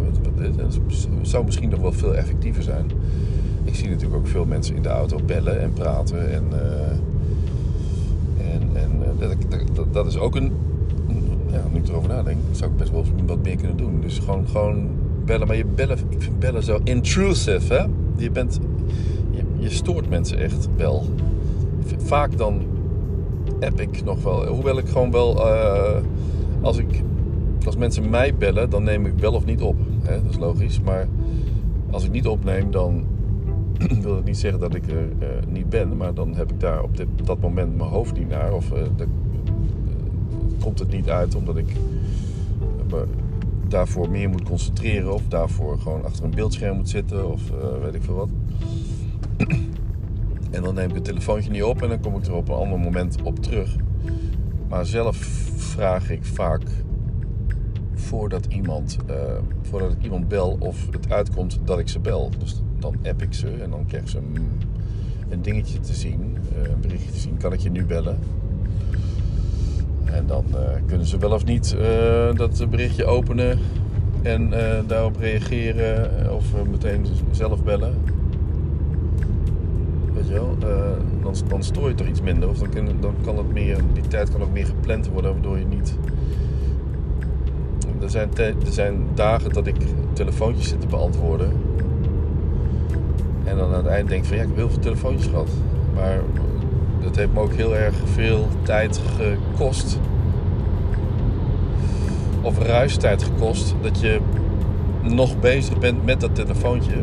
wat, 0.05 0.35
wat, 0.35 0.59
dat 0.59 0.79
zou 1.23 1.45
misschien 1.45 1.69
nog 1.69 1.81
wel 1.81 1.93
veel 1.93 2.15
effectiever 2.15 2.63
zijn. 2.63 2.91
Ik 3.65 3.75
zie 3.75 3.89
natuurlijk 3.89 4.21
ook 4.21 4.27
veel 4.27 4.45
mensen 4.45 4.77
in 4.77 4.83
de 4.83 4.89
auto 4.89 5.19
bellen 5.27 5.61
en 5.61 5.73
praten. 5.73 6.33
En, 6.33 6.45
en, 8.39 8.71
en 8.75 8.91
dat, 9.93 10.07
is 10.07 10.19
ook 10.19 10.37
een. 10.37 10.53
Ja, 11.51 11.63
nu 11.73 11.79
ik 11.79 11.89
erover 11.89 12.09
nadenk, 12.09 12.39
zou 12.51 12.71
ik 12.71 12.77
best 12.77 12.91
wel 12.91 13.05
wat 13.27 13.43
meer 13.43 13.57
kunnen 13.57 13.77
doen. 13.77 14.01
Dus 14.01 14.19
gewoon, 14.19 14.47
gewoon 14.49 14.89
bellen. 15.25 15.47
Maar 15.47 15.57
je 15.57 15.65
bellen, 15.65 15.99
ik 16.09 16.23
vind 16.23 16.39
bellen 16.39 16.63
zo 16.63 16.81
intrusive, 16.85 17.75
hè? 17.75 17.85
Je 18.17 18.31
bent... 18.31 18.61
Je, 19.31 19.43
je 19.59 19.71
stoort 19.71 20.09
mensen 20.09 20.39
echt 20.39 20.69
wel. 20.77 21.07
Vaak 21.97 22.39
dan 22.39 22.63
app 23.63 23.81
ik 23.81 24.05
nog 24.05 24.23
wel. 24.23 24.47
Hoewel 24.47 24.79
ik 24.79 24.89
gewoon 24.89 25.11
wel... 25.11 25.47
Uh, 25.47 25.97
als 26.61 26.79
ik... 26.79 27.03
Als 27.67 27.77
mensen 27.77 28.11
mij 28.11 28.35
bellen, 28.35 28.71
dan 28.71 28.83
neem 28.83 29.07
ik 29.07 29.19
wel 29.19 29.33
of 29.33 29.45
niet 29.45 29.61
op. 29.61 29.77
Hè? 30.03 30.23
Dat 30.23 30.31
is 30.31 30.39
logisch. 30.39 30.81
Maar 30.81 31.09
als 31.91 32.05
ik 32.05 32.11
niet 32.11 32.27
opneem, 32.27 32.71
dan 32.71 33.05
wil 34.03 34.17
het 34.17 34.25
niet 34.25 34.39
zeggen 34.39 34.61
dat 34.61 34.75
ik 34.75 34.87
er 34.87 35.09
uh, 35.21 35.29
niet 35.49 35.69
ben. 35.69 35.97
Maar 35.97 36.15
dan 36.15 36.35
heb 36.35 36.51
ik 36.51 36.61
daar 36.61 36.83
op 36.83 36.97
dit, 36.97 37.07
dat 37.25 37.41
moment 37.41 37.77
mijn 37.77 37.91
hoofd 37.91 38.19
niet 38.19 38.29
naar. 38.29 38.55
Of 38.55 38.73
uh, 38.73 38.79
komt 40.61 40.79
het 40.79 40.91
niet 40.91 41.09
uit 41.09 41.35
omdat 41.35 41.57
ik 41.57 41.67
daarvoor 43.69 44.11
meer 44.11 44.29
moet 44.29 44.43
concentreren 44.43 45.15
of 45.15 45.23
daarvoor 45.29 45.79
gewoon 45.79 46.05
achter 46.05 46.25
een 46.25 46.35
beeldscherm 46.35 46.77
moet 46.77 46.89
zitten 46.89 47.33
of 47.33 47.43
weet 47.83 47.95
ik 47.95 48.03
veel 48.03 48.15
wat. 48.15 48.29
en 50.53 50.63
dan 50.63 50.75
neem 50.75 50.89
ik 50.89 50.95
het 50.95 51.05
telefoontje 51.05 51.51
niet 51.51 51.63
op 51.63 51.83
en 51.83 51.89
dan 51.89 52.01
kom 52.01 52.17
ik 52.17 52.27
er 52.27 52.35
op 52.35 52.49
een 52.49 52.55
ander 52.55 52.79
moment 52.79 53.23
op 53.23 53.39
terug. 53.39 53.77
Maar 54.69 54.87
zelf 54.87 55.17
vraag 55.57 56.11
ik 56.11 56.25
vaak 56.25 56.63
voordat 57.95 58.47
iemand, 58.49 58.97
uh, 59.11 59.17
voordat 59.63 59.93
ik 59.93 60.03
iemand 60.03 60.29
bel 60.29 60.57
of 60.59 60.87
het 60.91 61.13
uitkomt 61.13 61.59
dat 61.65 61.79
ik 61.79 61.89
ze 61.89 61.99
bel. 61.99 62.31
Dus 62.39 62.63
dan 62.79 62.97
app 63.03 63.23
ik 63.23 63.35
ze 63.35 63.49
en 63.63 63.71
dan 63.71 63.87
krijg 63.87 64.09
ze 64.09 64.19
een, 65.29 65.43
dingetje 65.43 65.81
te 65.81 65.95
zien, 65.95 66.37
uh, 66.57 66.71
een 66.71 66.81
berichtje 66.81 67.11
te 67.11 67.19
zien. 67.19 67.37
Kan 67.37 67.53
ik 67.53 67.61
je 67.61 67.71
nu 67.71 67.85
bellen? 67.85 68.19
En 70.05 70.27
dan 70.27 70.45
uh, 70.51 70.59
kunnen 70.87 71.07
ze 71.07 71.19
wel 71.19 71.33
of 71.33 71.45
niet 71.45 71.77
dat 72.35 72.71
berichtje 72.71 73.05
openen 73.05 73.59
en 74.23 74.53
daarop 74.87 75.17
reageren 75.17 76.35
of 76.35 76.45
meteen 76.71 77.07
zelf 77.31 77.65
bellen. 77.65 77.95
Wel, 80.33 80.57
eh, 80.61 80.69
dan, 81.23 81.35
dan 81.49 81.63
stoor 81.63 81.89
je 81.89 81.95
toch 81.95 82.07
iets 82.07 82.21
minder. 82.21 82.49
Of 82.49 82.59
dan, 82.59 82.69
kan- 82.69 82.97
dan 83.01 83.15
kan 83.25 83.37
het 83.37 83.53
meer, 83.53 83.79
die 83.93 84.09
tijd 84.09 84.31
kan 84.31 84.43
ook 84.43 84.53
meer 84.53 84.67
gepland 84.67 85.09
worden, 85.09 85.33
waardoor 85.33 85.59
je 85.59 85.65
niet... 85.65 85.97
Er 88.01 88.11
zijn, 88.11 88.29
er 88.37 88.55
zijn 88.73 88.97
dagen 89.15 89.53
dat 89.53 89.67
ik 89.67 89.77
telefoontjes 90.13 90.69
zit 90.69 90.81
te 90.81 90.87
beantwoorden. 90.87 91.53
En 93.45 93.57
dan 93.57 93.69
aan 93.69 93.75
het 93.77 93.87
eind 93.87 94.09
denk 94.09 94.23
ik 94.23 94.29
van 94.29 94.37
ja, 94.37 94.43
ik 94.43 94.49
heb 94.49 94.57
heel 94.59 94.71
veel 94.71 94.79
telefoontjes 94.79 95.27
gehad. 95.27 95.49
Maar 95.95 96.21
dat 97.03 97.17
heeft 97.17 97.33
me 97.33 97.41
ook 97.41 97.53
heel 97.53 97.77
erg 97.77 97.95
veel 98.05 98.47
tijd 98.63 99.01
gekost. 99.17 99.99
Of 102.43 102.59
ruistijd 102.59 103.23
gekost. 103.23 103.75
Dat 103.83 104.01
je 104.01 104.21
nog 105.03 105.41
bezig 105.41 105.79
bent 105.79 106.05
met 106.05 106.21
dat 106.21 106.35
telefoontje. 106.35 106.95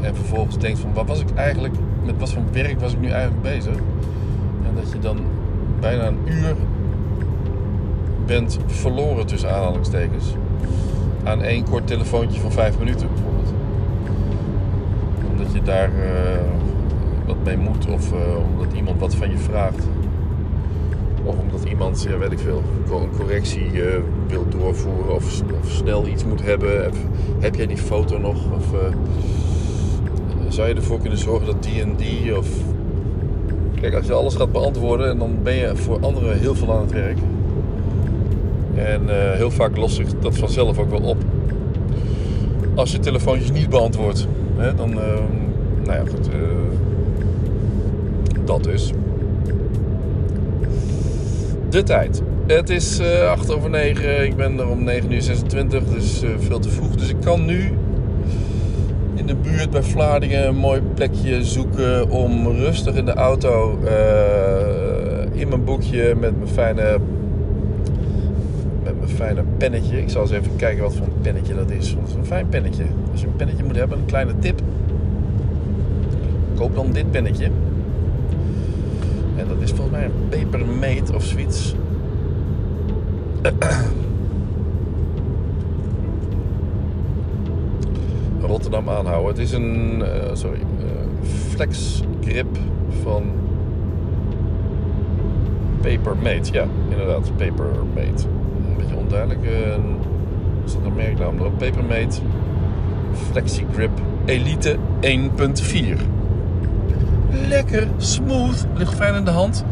En 0.00 0.14
vervolgens 0.14 0.58
denkt 0.58 0.78
van 0.78 0.92
wat 0.94 1.06
was 1.06 1.20
ik 1.20 1.30
eigenlijk, 1.34 1.74
met 2.08 2.18
wat 2.18 2.32
voor 2.32 2.42
werk 2.52 2.80
was 2.80 2.92
ik 2.92 3.00
nu 3.00 3.08
eigenlijk 3.08 3.42
bezig. 3.42 3.74
En 4.66 4.74
dat 4.74 4.92
je 4.92 4.98
dan 4.98 5.18
bijna 5.80 6.06
een 6.06 6.18
uur 6.24 6.54
bent 8.26 8.58
verloren 8.66 9.26
tussen 9.26 9.54
aanhalingstekens. 9.54 10.34
Aan 11.24 11.42
één 11.42 11.64
kort 11.64 11.86
telefoontje 11.86 12.40
van 12.40 12.52
vijf 12.52 12.78
minuten 12.78 13.08
bijvoorbeeld. 13.08 13.52
Omdat 15.30 15.52
je 15.52 15.62
daar 15.62 15.90
eh, 16.02 16.40
wat 17.26 17.36
mee 17.44 17.56
moet 17.56 17.86
of 17.86 18.12
eh, 18.12 18.18
omdat 18.52 18.76
iemand 18.76 19.00
wat 19.00 19.14
van 19.14 19.30
je 19.30 19.38
vraagt. 19.38 19.86
Of 21.24 21.38
omdat 21.38 21.64
iemand, 21.64 22.06
ja, 22.08 22.18
weet 22.18 22.32
ik 22.32 22.38
veel, 22.38 22.62
een 22.90 23.16
correctie 23.16 23.82
eh, 23.82 24.00
wil 24.26 24.46
doorvoeren 24.48 25.14
of, 25.14 25.42
of 25.60 25.70
snel 25.70 26.06
iets 26.06 26.24
moet 26.24 26.42
hebben. 26.42 26.92
Heb 27.38 27.54
jij 27.54 27.66
die 27.66 27.76
foto 27.76 28.18
nog? 28.18 28.36
Of 28.52 28.72
zou 30.58 30.70
je 30.70 30.76
ervoor 30.76 31.00
kunnen 31.00 31.18
zorgen 31.18 31.46
dat 31.46 31.62
die 31.62 31.80
en 31.80 31.96
die? 31.96 32.38
Of... 32.38 32.48
Kijk, 33.80 33.94
als 33.94 34.06
je 34.06 34.12
alles 34.12 34.34
gaat 34.34 34.52
beantwoorden, 34.52 35.18
dan 35.18 35.38
ben 35.42 35.54
je 35.54 35.76
voor 35.76 36.00
anderen 36.00 36.38
heel 36.38 36.54
veel 36.54 36.72
aan 36.72 36.80
het 36.80 36.92
werk. 36.92 37.18
En 38.74 39.08
eh, 39.08 39.36
heel 39.36 39.50
vaak 39.50 39.76
lost 39.76 39.96
zich 39.96 40.18
dat 40.20 40.38
vanzelf 40.38 40.78
ook 40.78 40.90
wel 40.90 41.00
op. 41.00 41.16
Als 42.74 42.92
je 42.92 42.98
telefoontjes 42.98 43.52
niet 43.52 43.68
beantwoordt, 43.68 44.26
dan, 44.76 44.90
eh, 45.00 45.18
nou 45.84 45.98
ja, 45.98 46.04
goed, 46.10 46.28
eh, 46.28 46.34
dat 48.44 48.64
dus. 48.64 48.92
De 51.70 51.82
tijd. 51.82 52.22
Het 52.46 52.70
is 52.70 52.98
eh 52.98 53.30
8 53.30 53.52
over 53.52 53.70
9. 53.70 54.24
Ik 54.24 54.36
ben 54.36 54.58
er 54.58 54.68
om 54.68 54.84
9 54.84 55.12
uur 55.12 55.22
26, 55.22 55.82
dus 55.84 56.22
eh, 56.22 56.30
veel 56.38 56.58
te 56.58 56.68
vroeg. 56.68 56.96
Dus 56.96 57.08
ik 57.08 57.20
kan 57.20 57.44
nu 57.44 57.72
de 59.28 59.34
buurt 59.34 59.70
bij 59.70 59.82
Vlaardingen 59.82 60.46
een 60.46 60.56
mooi 60.56 60.80
plekje 60.94 61.44
zoeken 61.44 62.10
om 62.10 62.46
rustig 62.46 62.94
in 62.94 63.04
de 63.04 63.12
auto 63.12 63.78
eh, 63.84 65.40
in 65.40 65.48
mijn 65.48 65.64
boekje 65.64 66.14
met 66.20 66.36
mijn 66.36 66.48
fijne 66.48 66.98
met 68.82 68.98
mijn 68.98 69.10
fijne 69.10 69.42
pennetje. 69.56 70.00
Ik 70.00 70.10
zal 70.10 70.22
eens 70.22 70.30
even 70.30 70.56
kijken 70.56 70.82
wat 70.82 70.94
voor 70.94 71.06
een 71.06 71.20
pennetje 71.20 71.54
dat 71.54 71.70
is. 71.70 71.88
Het 71.88 72.08
is 72.08 72.14
een 72.14 72.24
fijn 72.24 72.48
pennetje. 72.48 72.84
Als 73.12 73.20
je 73.20 73.26
een 73.26 73.36
pennetje 73.36 73.64
moet 73.64 73.76
hebben, 73.76 73.98
een 73.98 74.06
kleine 74.06 74.38
tip. 74.38 74.60
Koop 76.54 76.74
dan 76.74 76.92
dit 76.92 77.10
pennetje. 77.10 77.44
En 79.36 79.48
dat 79.48 79.56
is 79.60 79.70
volgens 79.70 79.90
mij 79.90 80.04
een 80.04 80.28
Papermate 80.28 81.14
of 81.14 81.24
zoiets. 81.24 81.74
Rotterdam 88.48 88.88
aanhouden. 88.88 89.28
Het 89.28 89.38
is 89.38 89.52
een 89.52 90.02
eh, 90.02 90.30
sorry, 90.32 90.60
eh, 90.60 91.26
flex 91.54 92.02
grip 92.20 92.58
van 93.02 93.22
Papermate. 95.80 96.52
Ja, 96.52 96.64
inderdaad, 96.88 97.30
Papermate. 97.36 98.24
Een 98.68 98.76
beetje 98.76 98.96
onduidelijk. 98.96 99.44
eh, 99.44 99.74
is 100.64 100.72
dat 100.72 100.84
een 100.84 100.94
merknaam 100.94 101.38
erop? 101.38 101.58
Papermate 101.58 102.20
Flexi 103.30 103.64
Grip 103.72 103.90
Elite 104.24 104.76
1.4. 105.00 105.98
Lekker, 107.48 107.86
smooth, 107.96 108.66
ligt 108.74 108.94
fijn 108.94 109.14
in 109.14 109.24
de 109.24 109.30
hand. 109.30 109.64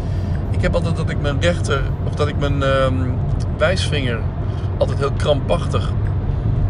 Ik 0.51 0.63
heb 0.63 0.75
altijd 0.75 0.97
dat 0.97 1.11
ik 1.11 1.21
mijn 1.21 1.41
rechter, 1.41 1.83
of 2.07 2.15
dat 2.15 2.29
ik 2.29 2.39
mijn 2.39 2.63
ehm, 2.63 2.95
wijsvinger 3.59 4.19
altijd 4.79 4.99
heel 4.99 5.13
krampachtig 5.13 5.93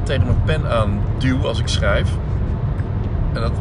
tegen 0.07 0.27
mijn 0.27 0.43
pen 0.45 0.71
aan 0.71 1.01
duw 1.19 1.47
als 1.47 1.59
ik 1.59 1.69
schrijf. 1.69 2.11
En 3.33 3.41
dat 3.41 3.53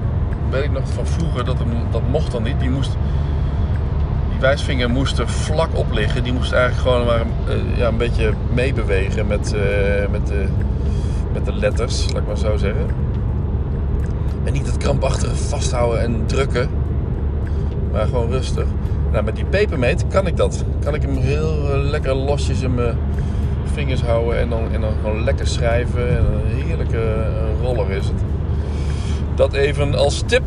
weet 0.49 0.63
ik 0.63 0.71
nog 0.71 0.89
van 0.93 1.07
vroeger, 1.07 1.45
dat, 1.45 1.57
dat 1.91 2.01
mocht 2.09 2.31
dan 2.31 2.43
niet. 2.43 2.59
Die, 2.59 2.69
moest, 2.69 2.91
die 4.31 4.39
wijsvinger 4.39 4.89
moest 4.89 5.19
er 5.19 5.29
vlak 5.29 5.77
op 5.77 5.91
liggen. 5.91 6.23
Die 6.23 6.33
moest 6.33 6.51
eigenlijk 6.51 6.81
gewoon 6.87 7.05
maar 7.05 7.19
eh, 7.47 7.77
ja, 7.77 7.87
een 7.87 7.97
beetje 7.97 8.33
meebewegen 8.53 9.27
met, 9.27 9.53
eh, 9.53 10.09
met, 10.11 10.27
de, 10.27 10.45
met 11.33 11.45
de 11.45 11.53
letters, 11.53 12.05
laat 12.13 12.21
ik 12.21 12.27
maar 12.27 12.37
zo 12.37 12.57
zeggen. 12.57 12.85
En 14.43 14.53
niet 14.53 14.65
het 14.65 14.77
krampachtige 14.77 15.35
vasthouden 15.35 16.01
en 16.01 16.23
drukken. 16.25 16.69
Maar 17.91 18.05
gewoon 18.05 18.29
rustig. 18.29 18.65
Nou, 19.11 19.23
met 19.23 19.35
die 19.35 19.45
pepermeet 19.45 20.07
kan 20.07 20.27
ik 20.27 20.37
dat. 20.37 20.63
Kan 20.83 20.93
ik 20.93 21.01
hem 21.01 21.17
heel 21.17 21.71
eh, 21.71 21.89
lekker 21.89 22.15
losjes 22.15 22.61
in 22.61 22.73
mijn 22.73 22.97
vingers 23.75 24.01
houden. 24.01 24.39
En 24.39 24.49
dan, 24.49 24.71
en 24.71 24.81
dan 24.81 24.93
gewoon 25.01 25.23
lekker 25.23 25.47
schrijven. 25.47 26.09
En 26.09 26.25
een 26.25 26.65
heerlijke 26.65 26.97
eh, 26.97 27.61
roller 27.61 27.89
is 27.91 28.05
het. 28.05 28.21
Dat 29.35 29.53
even 29.53 29.95
als 29.95 30.23
tip. 30.25 30.43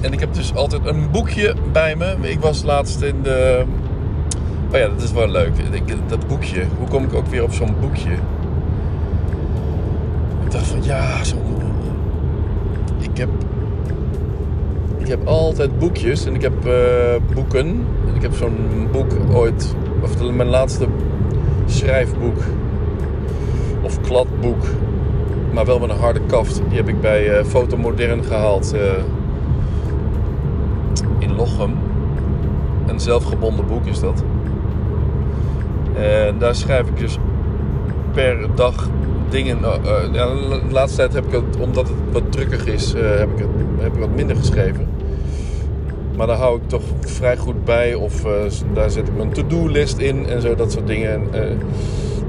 En 0.00 0.12
ik 0.12 0.20
heb 0.20 0.34
dus 0.34 0.54
altijd 0.54 0.86
een 0.86 1.10
boekje 1.10 1.54
bij 1.72 1.96
me. 1.96 2.16
Ik 2.20 2.40
was 2.40 2.62
laatst 2.62 3.00
in 3.00 3.22
de... 3.22 3.64
Oh 4.72 4.78
ja, 4.78 4.88
dat 4.88 5.02
is 5.02 5.12
wel 5.12 5.28
leuk. 5.28 5.52
Dat 6.08 6.26
boekje. 6.26 6.64
Hoe 6.78 6.88
kom 6.88 7.04
ik 7.04 7.14
ook 7.14 7.26
weer 7.26 7.42
op 7.42 7.52
zo'n 7.52 7.74
boekje? 7.80 8.10
Ik 10.44 10.50
dacht 10.50 10.66
van 10.66 10.82
ja, 10.82 11.24
zo. 11.24 11.36
Ik 12.98 13.16
heb. 13.18 13.28
Ik 15.02 15.08
heb 15.08 15.26
altijd 15.26 15.78
boekjes 15.78 16.26
en 16.26 16.34
ik 16.34 16.42
heb 16.42 16.66
eh, 16.66 17.34
boeken. 17.34 17.66
En 18.08 18.14
ik 18.14 18.22
heb 18.22 18.34
zo'n 18.34 18.88
boek 18.92 19.12
ooit, 19.32 19.74
of 20.02 20.32
mijn 20.32 20.48
laatste 20.48 20.86
schrijfboek 21.66 22.42
of 23.80 24.00
kladboek, 24.00 24.64
maar 25.52 25.64
wel 25.64 25.78
met 25.78 25.90
een 25.90 25.96
harde 25.96 26.20
kaft. 26.26 26.62
Die 26.68 26.76
heb 26.76 26.88
ik 26.88 27.00
bij 27.00 27.38
eh 27.38 27.44
Fotomodern 27.44 28.24
gehaald 28.24 28.72
eh, 28.72 28.80
in 31.18 31.34
Lochem. 31.34 31.74
Een 32.86 33.00
zelfgebonden 33.00 33.66
boek 33.66 33.86
is 33.86 34.00
dat. 34.00 34.24
En 35.94 36.38
daar 36.38 36.54
schrijf 36.54 36.88
ik 36.88 36.98
dus 36.98 37.18
per 38.12 38.46
dag 38.54 38.88
dingen. 39.28 39.58
ja, 40.12 40.26
de 40.26 40.60
laatste 40.70 40.96
tijd 40.96 41.12
heb 41.12 41.26
ik 41.26 41.32
het, 41.32 41.56
omdat 41.60 41.88
het 41.88 41.96
wat 42.12 42.32
drukkig 42.32 42.66
is, 42.66 42.92
heb, 42.92 43.30
ik 43.30 43.38
het, 43.38 43.48
heb 43.78 43.92
ik 43.94 44.00
wat 44.00 44.14
minder 44.14 44.36
geschreven. 44.36 44.91
Maar 46.16 46.26
daar 46.26 46.36
hou 46.36 46.56
ik 46.56 46.68
toch 46.68 46.82
vrij 47.00 47.36
goed 47.36 47.64
bij. 47.64 47.94
Of 47.94 48.24
eh, 48.24 48.32
daar 48.74 48.90
zet 48.90 49.08
ik 49.08 49.16
mijn 49.16 49.32
to-do-list 49.32 49.98
in 49.98 50.26
en 50.26 50.40
zo, 50.40 50.54
dat 50.54 50.72
soort 50.72 50.86
dingen. 50.86 51.10
En, 51.10 51.42
eh, 51.42 51.56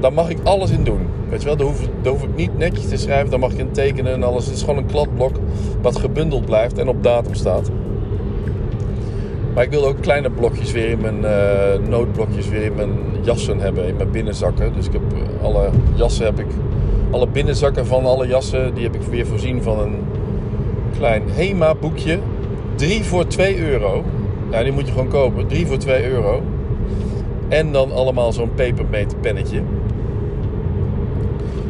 daar 0.00 0.12
mag 0.12 0.30
ik 0.30 0.38
alles 0.42 0.70
in 0.70 0.84
doen. 0.84 1.00
Weet 1.28 1.40
je 1.40 1.46
wel, 1.46 1.56
daar 1.56 1.66
hoef, 1.66 1.88
daar 2.02 2.12
hoef 2.12 2.22
ik 2.22 2.36
niet 2.36 2.58
netjes 2.58 2.88
te 2.88 2.96
schrijven. 2.96 3.30
Daar 3.30 3.38
mag 3.38 3.52
ik 3.52 3.58
in 3.58 3.70
tekenen 3.70 4.12
en 4.12 4.22
alles. 4.22 4.46
Het 4.46 4.54
is 4.54 4.60
gewoon 4.60 4.76
een 4.76 4.86
kladblok 4.86 5.36
wat 5.82 5.96
gebundeld 5.96 6.44
blijft 6.44 6.78
en 6.78 6.88
op 6.88 7.02
datum 7.02 7.34
staat. 7.34 7.70
Maar 9.54 9.64
ik 9.64 9.70
wil 9.70 9.86
ook 9.86 10.00
kleine 10.00 10.30
blokjes 10.30 10.72
weer 10.72 10.88
in 10.88 11.00
mijn 11.00 11.24
eh, 11.24 11.88
noodblokjes 11.88 12.48
weer 12.48 12.62
in 12.62 12.74
mijn 12.74 12.90
jassen 13.22 13.60
hebben, 13.60 13.86
in 13.86 13.96
mijn 13.96 14.10
binnenzakken. 14.10 14.72
Dus 14.72 14.86
ik 14.86 14.92
heb 14.92 15.02
alle 15.42 15.68
jassen 15.94 16.24
heb 16.24 16.38
ik, 16.38 16.46
alle 17.10 17.28
binnenzakken 17.28 17.86
van 17.86 18.04
alle 18.04 18.26
jassen, 18.26 18.74
die 18.74 18.84
heb 18.84 18.94
ik 18.94 19.02
weer 19.02 19.26
voorzien 19.26 19.62
van 19.62 19.78
een 19.78 19.96
klein 20.96 21.22
Hema 21.28 21.74
boekje. 21.74 22.18
3 22.74 23.04
voor 23.04 23.26
2 23.26 23.58
euro. 23.58 24.04
Nou, 24.50 24.64
die 24.64 24.72
moet 24.72 24.86
je 24.86 24.92
gewoon 24.92 25.08
kopen. 25.08 25.46
3 25.46 25.66
voor 25.66 25.76
2 25.76 26.08
euro. 26.08 26.42
En 27.48 27.72
dan 27.72 27.92
allemaal 27.92 28.32
zo'n 28.32 28.54
papermate 28.54 29.16
pennetje. 29.20 29.60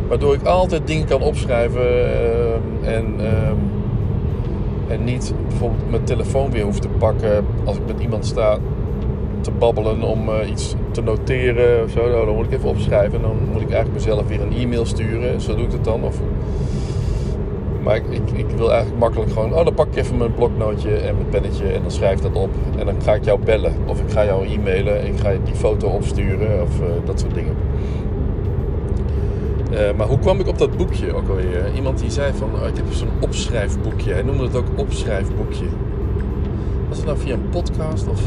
Waardoor 0.08 0.34
ik 0.34 0.42
altijd 0.42 0.86
dingen 0.86 1.06
kan 1.06 1.22
opschrijven 1.22 1.80
eh, 1.82 2.94
en, 2.96 3.14
ehm, 3.18 3.56
en 4.88 5.04
niet 5.04 5.34
bijvoorbeeld 5.48 5.90
mijn 5.90 6.04
telefoon 6.04 6.50
weer 6.50 6.64
hoef 6.64 6.78
te 6.78 6.88
pakken 6.88 7.44
als 7.64 7.76
ik 7.76 7.86
met 7.86 8.00
iemand 8.00 8.26
sta 8.26 8.58
te 9.40 9.50
babbelen 9.50 10.02
om 10.02 10.28
eh, 10.28 10.50
iets 10.50 10.74
te 10.90 11.02
noteren 11.02 11.84
of 11.84 11.90
zo. 11.90 12.08
Nou, 12.08 12.26
dan 12.26 12.34
moet 12.34 12.44
ik 12.44 12.52
even 12.52 12.68
opschrijven 12.68 13.14
en 13.14 13.22
dan 13.22 13.36
moet 13.52 13.62
ik 13.62 13.70
eigenlijk 13.70 14.04
mezelf 14.04 14.28
weer 14.28 14.40
een 14.40 14.52
e-mail 14.52 14.86
sturen. 14.86 15.40
Zo 15.40 15.54
doe 15.54 15.64
ik 15.64 15.72
het 15.72 15.84
dan. 15.84 16.02
Of, 16.02 16.20
maar 17.84 17.96
ik, 17.96 18.30
ik, 18.34 18.46
wil 18.56 18.70
eigenlijk 18.70 19.00
makkelijk 19.00 19.32
gewoon, 19.32 19.54
oh 19.54 19.64
dan 19.64 19.74
pak 19.74 19.86
ik 19.86 19.96
even 19.96 20.16
mijn 20.16 20.34
bloknootje 20.34 20.96
en 20.96 21.14
mijn 21.14 21.28
pennetje 21.28 21.66
en 21.66 21.82
dan 21.82 21.90
schrijf 21.90 22.18
dat 22.18 22.32
op. 22.32 22.50
En 22.78 22.86
dan 22.86 23.02
ga 23.02 23.14
ik 23.14 23.24
jou 23.24 23.38
bellen 23.44 23.74
of 23.86 24.00
ik 24.00 24.10
ga 24.10 24.24
jou 24.24 24.46
e-mailen, 24.46 25.06
ik 25.06 25.18
ga 25.18 25.30
je 25.30 25.42
die 25.44 25.54
foto 25.54 25.88
opsturen 25.88 26.62
of 26.62 26.80
eh, 26.80 26.86
dat 27.04 27.20
soort 27.20 27.34
dingen. 27.34 27.56
Eh, 29.70 29.96
maar 29.96 30.06
hoe 30.06 30.18
kwam 30.18 30.40
ik 30.40 30.46
op 30.46 30.58
dat 30.58 30.76
boekje 30.76 31.14
ook 31.14 31.28
alweer? 31.28 31.74
Iemand 31.74 31.98
die 31.98 32.10
zei 32.10 32.32
van, 32.34 32.54
oh, 32.54 32.68
ik 32.68 32.76
heb 32.76 32.84
zo'n 32.90 33.08
opschrijfboekje. 33.20 34.12
Hij 34.12 34.22
noemde 34.22 34.42
het 34.42 34.56
ook 34.56 34.66
opschrijfboekje. 34.76 35.66
Was 36.88 36.96
het 36.96 37.06
nou 37.06 37.18
via 37.18 37.34
een 37.34 37.48
podcast 37.48 38.08
of... 38.08 38.22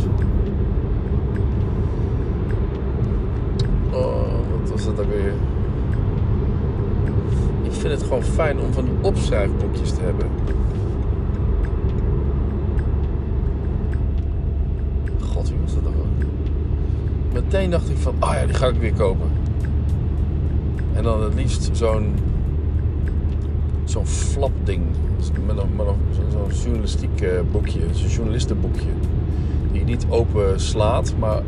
Oh, 3.92 4.22
wat 4.62 4.72
was 4.72 4.86
dat 4.86 5.00
ook 5.00 5.10
weer? 5.10 5.34
Vind 7.78 7.94
het 7.94 8.04
gewoon 8.04 8.24
fijn 8.24 8.60
om 8.60 8.74
van 8.74 8.86
die 8.86 8.94
opschrijfboekjes 9.02 9.92
te 9.92 10.02
hebben. 10.02 10.28
God, 15.22 15.50
wie 15.50 15.58
was 15.64 15.74
dat 15.74 15.84
ook? 15.86 16.26
Meteen 17.34 17.70
dacht 17.70 17.90
ik 17.90 17.98
van, 17.98 18.16
ah 18.20 18.30
oh 18.30 18.36
ja, 18.36 18.46
die 18.46 18.56
ga 18.56 18.68
ik 18.68 18.76
weer 18.76 18.94
kopen. 18.94 19.30
En 20.94 21.04
dan 21.04 21.24
het 21.24 21.34
liefst 21.34 21.70
zo'n 21.72 22.14
zo'n 23.86 24.08
flapding. 24.08 24.84
Met 25.46 25.58
een, 25.58 25.76
met 25.76 25.88
een, 25.88 26.32
zo'n 26.32 26.62
journalistiek 26.64 27.22
eh, 27.22 27.30
boekje, 27.52 27.80
zo'n 27.92 28.10
journalistenboekje. 28.10 28.90
Die 29.72 29.84
niet 29.84 30.06
open 30.10 30.60
slaat, 30.60 31.14
maar 31.20 31.42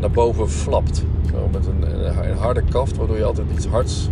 naar 0.00 0.10
boven 0.10 0.48
flapt. 0.48 1.04
Zo 1.30 1.48
met 1.52 1.66
een, 1.66 2.06
een 2.28 2.36
harde 2.36 2.62
kaft, 2.70 2.96
waardoor 2.96 3.16
je 3.16 3.24
altijd 3.24 3.46
iets 3.54 3.66
hards 3.66 4.10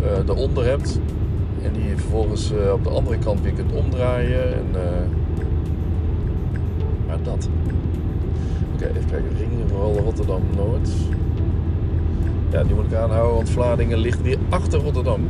uh, 0.00 0.28
eronder 0.28 0.64
hebt. 0.64 1.00
En 1.62 1.72
die 1.72 1.88
je 1.88 1.96
vervolgens 1.96 2.52
uh, 2.52 2.72
op 2.72 2.84
de 2.84 2.90
andere 2.90 3.18
kant 3.18 3.40
weer 3.40 3.52
kunt 3.52 3.72
omdraaien. 3.72 4.54
En, 4.54 4.66
uh, 4.74 4.80
maar 7.06 7.22
dat. 7.22 7.48
Oké, 8.74 8.86
even 8.86 9.10
kijken. 9.10 9.36
Ring, 9.38 9.70
Rotterdam 10.04 10.42
Noord. 10.56 10.88
Ja, 12.50 12.64
die 12.64 12.74
moet 12.74 12.84
ik 12.84 12.94
aanhouden, 12.94 13.34
want 13.34 13.50
Vlaardingen 13.50 13.98
ligt 13.98 14.22
weer 14.22 14.38
achter 14.48 14.80
Rotterdam. 14.80 15.20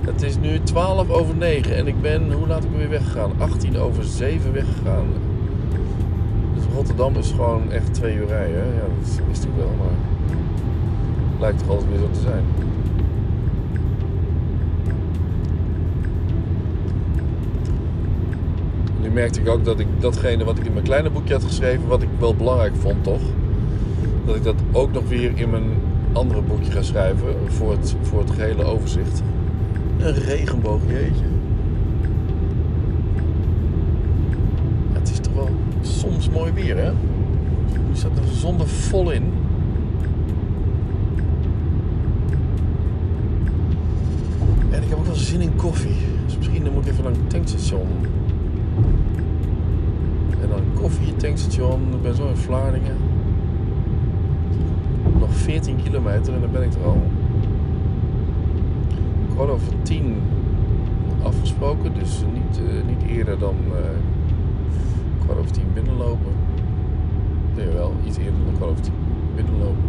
Het 0.00 0.22
is 0.22 0.38
nu 0.38 0.60
12 0.60 1.10
over 1.10 1.34
9 1.34 1.76
en 1.76 1.86
ik 1.86 2.00
ben, 2.00 2.32
hoe 2.32 2.46
laat 2.46 2.64
ik 2.64 2.70
weer 2.76 2.88
weggegaan? 2.88 3.30
18 3.38 3.78
over 3.78 4.04
7 4.04 4.52
weggegaan. 4.52 5.06
Dus 6.54 6.64
Rotterdam 6.74 7.16
is 7.16 7.30
gewoon 7.30 7.72
echt 7.72 7.94
twee 7.94 8.14
uur 8.14 8.26
rijden. 8.26 8.56
Ja, 8.56 8.86
dat 9.00 9.20
wist 9.28 9.44
ik 9.44 9.50
wel, 9.56 9.70
maar 9.78 10.13
lijkt 11.40 11.58
toch 11.58 11.68
altijd 11.68 11.88
weer 11.88 11.98
zo 11.98 12.10
te 12.10 12.20
zijn. 12.20 12.44
Nu 19.00 19.10
merkte 19.10 19.40
ik 19.40 19.48
ook 19.48 19.64
dat 19.64 19.80
ik 19.80 19.86
datgene 19.98 20.44
wat 20.44 20.58
ik 20.58 20.64
in 20.64 20.72
mijn 20.72 20.84
kleine 20.84 21.10
boekje 21.10 21.34
had 21.34 21.44
geschreven, 21.44 21.86
wat 21.86 22.02
ik 22.02 22.08
wel 22.18 22.34
belangrijk 22.34 22.76
vond 22.76 23.04
toch, 23.04 23.22
dat 24.26 24.36
ik 24.36 24.44
dat 24.44 24.56
ook 24.72 24.92
nog 24.92 25.08
weer 25.08 25.32
in 25.34 25.50
mijn 25.50 25.70
andere 26.12 26.40
boekje 26.42 26.70
ga 26.70 26.82
schrijven 26.82 27.34
voor 27.46 27.70
het, 27.70 27.96
voor 28.02 28.20
het 28.20 28.30
gehele 28.30 28.64
overzicht. 28.64 29.22
Een 29.98 30.14
regenboog, 30.14 30.80
jeetje. 30.86 31.24
Het 34.92 35.10
is 35.10 35.18
toch 35.18 35.34
wel 35.34 35.50
soms 35.80 36.30
mooi 36.30 36.52
weer, 36.52 36.76
hè? 36.76 36.92
Nu 37.88 37.96
staat 37.96 38.16
de 38.16 38.32
zon 38.32 38.66
vol 38.66 39.10
in. 39.10 39.32
En 44.70 44.82
ik 44.82 44.88
heb 44.88 44.98
ook 44.98 45.06
wel 45.06 45.14
zin 45.34 45.42
in 45.42 45.56
koffie. 45.56 45.96
Dus 46.24 46.36
misschien 46.36 46.64
dan 46.64 46.72
moet 46.72 46.86
ik 46.86 46.92
even 46.92 47.04
naar 47.04 47.12
een 47.12 47.26
tankstation. 47.26 47.86
En 50.40 50.48
dan 50.48 50.60
koffie, 50.74 51.16
tankstation. 51.16 51.94
Ik 51.94 52.02
ben 52.02 52.14
zo 52.14 52.28
in 52.28 52.36
Vlaardingen. 52.36 52.96
Nog 55.18 55.30
14 55.30 55.76
kilometer 55.82 56.34
en 56.34 56.40
dan 56.40 56.50
ben 56.50 56.62
ik 56.62 56.74
er 56.74 56.84
al. 56.84 57.02
Kwart 59.34 59.50
over 59.50 59.72
10 59.82 60.16
afgesproken. 61.22 61.94
Dus 61.94 62.22
niet, 62.32 62.60
uh, 62.60 62.84
niet 62.86 63.10
eerder 63.10 63.38
dan 63.38 63.54
uh, 63.68 63.74
kwart 65.24 65.38
over 65.38 65.52
10 65.52 65.62
binnenlopen. 65.74 66.32
Nee, 67.56 67.68
wel 67.68 67.92
iets 68.06 68.16
eerder 68.16 68.44
dan 68.44 68.54
kwart 68.54 68.70
over 68.70 68.82
10 68.82 68.92
binnenlopen. 69.34 69.82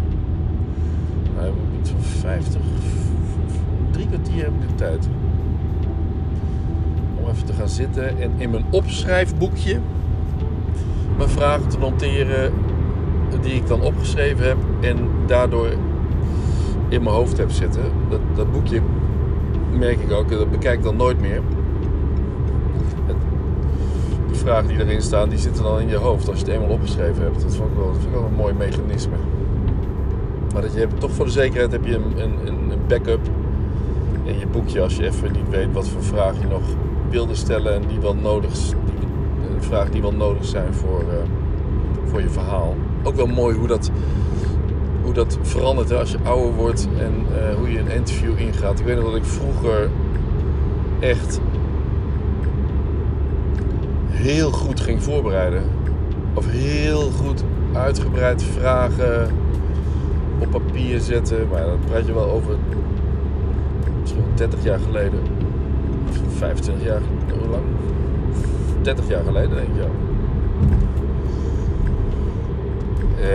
Nou, 1.23 1.35
we 1.35 1.41
hebben 1.41 1.61
van 1.83 2.01
50, 2.01 2.61
drie 3.91 4.07
kwartier 4.07 4.43
heb 4.43 4.53
ik 4.53 4.67
de 4.67 4.75
tijd. 4.75 5.07
Te 7.43 7.53
gaan 7.53 7.69
zitten 7.69 8.21
en 8.21 8.31
in 8.37 8.49
mijn 8.49 8.65
opschrijfboekje 8.69 9.79
mijn 11.17 11.29
vragen 11.29 11.67
te 11.67 11.77
noteren 11.77 12.53
die 13.41 13.53
ik 13.53 13.67
dan 13.67 13.81
opgeschreven 13.81 14.47
heb 14.47 14.57
en 14.81 15.09
daardoor 15.27 15.67
in 16.89 17.03
mijn 17.03 17.15
hoofd 17.15 17.37
heb 17.37 17.51
zitten. 17.51 17.83
Dat, 18.09 18.19
dat 18.35 18.51
boekje 18.51 18.81
merk 19.77 19.99
ik 19.99 20.11
ook, 20.11 20.29
dat 20.29 20.51
bekijk 20.51 20.77
ik 20.77 20.83
dan 20.83 20.95
nooit 20.95 21.19
meer. 21.19 21.41
De 24.27 24.35
vragen 24.35 24.67
die 24.67 24.79
erin 24.79 25.01
staan, 25.01 25.29
die 25.29 25.39
zitten 25.39 25.63
dan 25.63 25.79
in 25.79 25.87
je 25.87 25.95
hoofd 25.95 26.29
als 26.29 26.39
je 26.39 26.45
het 26.45 26.53
eenmaal 26.53 26.69
opgeschreven 26.69 27.23
hebt. 27.23 27.41
Dat 27.41 27.55
vind 27.55 27.67
ik 27.69 27.75
wel, 27.77 27.93
vind 27.93 28.05
ik 28.05 28.11
wel 28.11 28.25
een 28.25 28.33
mooi 28.33 28.53
mechanisme. 28.53 29.15
Maar 30.53 30.61
dat 30.61 30.73
je 30.73 30.79
hebt, 30.79 30.99
toch 30.99 31.11
voor 31.11 31.25
de 31.25 31.31
zekerheid 31.31 31.71
heb 31.71 31.85
je 31.85 31.95
een, 31.95 32.21
een, 32.21 32.47
een 32.71 32.79
backup 32.87 33.29
in 34.23 34.39
je 34.39 34.47
boekje 34.47 34.81
als 34.81 34.95
je 34.95 35.05
even 35.05 35.31
niet 35.31 35.49
weet 35.49 35.73
wat 35.73 35.87
voor 35.87 36.03
vraag 36.03 36.39
je 36.39 36.47
nog 36.47 36.61
stellen 37.31 37.73
en 37.73 37.87
die 37.87 37.99
wel 37.99 38.15
nodig, 38.15 38.51
een 39.55 39.63
vraag 39.63 39.89
die 39.89 40.01
wel 40.01 40.11
nodig 40.11 40.45
zijn 40.45 40.73
voor, 40.73 41.01
uh, 41.01 41.15
voor 42.05 42.21
je 42.21 42.29
verhaal. 42.29 42.75
Ook 43.03 43.15
wel 43.15 43.27
mooi 43.27 43.57
hoe 43.57 43.67
dat, 43.67 43.91
hoe 45.01 45.13
dat 45.13 45.37
verandert 45.41 45.89
hè, 45.89 45.97
als 45.97 46.11
je 46.11 46.17
ouder 46.23 46.53
wordt 46.53 46.87
en 46.97 47.13
uh, 47.31 47.55
hoe 47.55 47.71
je 47.71 47.79
een 47.79 47.91
interview 47.91 48.39
ingaat. 48.39 48.79
Ik 48.79 48.85
weet 48.85 48.95
nog 48.95 49.05
dat 49.05 49.15
ik 49.15 49.25
vroeger 49.25 49.89
echt 50.99 51.39
heel 54.09 54.51
goed 54.51 54.79
ging 54.79 55.03
voorbereiden. 55.03 55.63
Of 56.33 56.45
heel 56.49 57.11
goed 57.11 57.43
uitgebreid 57.73 58.43
vragen 58.43 59.29
op 60.39 60.51
papier 60.51 60.99
zetten. 60.99 61.47
Maar 61.51 61.65
dat 61.65 61.85
praat 61.85 62.05
je 62.05 62.13
wel 62.13 62.31
over 62.31 62.55
30 64.35 64.63
jaar 64.63 64.79
geleden. 64.79 65.34
25 66.35 66.85
jaar, 66.85 67.01
hoe 67.39 67.49
lang? 67.49 67.63
30 68.81 69.07
jaar 69.07 69.23
geleden 69.23 69.55
denk 69.55 69.67
ik 69.67 69.75
ja. 69.75 69.89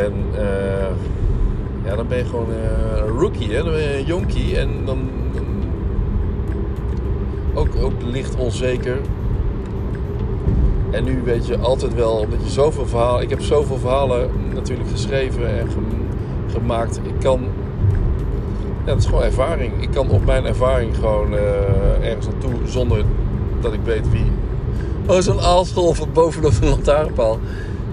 En 0.04 0.12
uh, 0.32 0.90
ja, 1.84 1.96
dan 1.96 2.08
ben 2.08 2.18
je 2.18 2.24
gewoon 2.24 2.48
een 2.50 3.18
rookie, 3.18 3.52
hè? 3.52 3.62
dan 3.62 3.72
ben 3.72 3.82
je 3.82 3.98
een 3.98 4.04
jonkie. 4.04 4.58
En 4.58 4.68
dan, 4.84 5.08
dan 5.34 5.44
ook, 7.54 7.68
ook 7.82 8.02
licht 8.04 8.36
onzeker. 8.36 8.96
En 10.90 11.04
nu 11.04 11.22
weet 11.24 11.46
je 11.46 11.58
altijd 11.58 11.94
wel, 11.94 12.12
omdat 12.12 12.42
je 12.42 12.50
zoveel 12.50 12.86
verhalen... 12.86 13.22
Ik 13.22 13.30
heb 13.30 13.40
zoveel 13.40 13.78
verhalen 13.78 14.30
natuurlijk 14.54 14.88
geschreven 14.88 15.58
en 15.58 15.68
gemaakt. 16.52 17.00
Ik 17.02 17.20
kan 17.20 17.40
dat 18.90 18.98
is 18.98 19.06
gewoon 19.06 19.22
ervaring. 19.22 19.82
Ik 19.82 19.90
kan 19.90 20.10
op 20.10 20.24
mijn 20.24 20.44
ervaring 20.44 20.96
gewoon 20.96 21.32
uh, 21.32 22.08
ergens 22.08 22.26
naartoe 22.26 22.54
zonder 22.64 23.04
dat 23.60 23.72
ik 23.72 23.80
weet 23.84 24.10
wie. 24.10 24.32
Oh, 25.06 25.18
zo'n 25.18 25.40
aalscholver 25.40 26.08
bovenop 26.08 26.52
een 26.60 26.68
lantaarnpaal. 26.68 27.38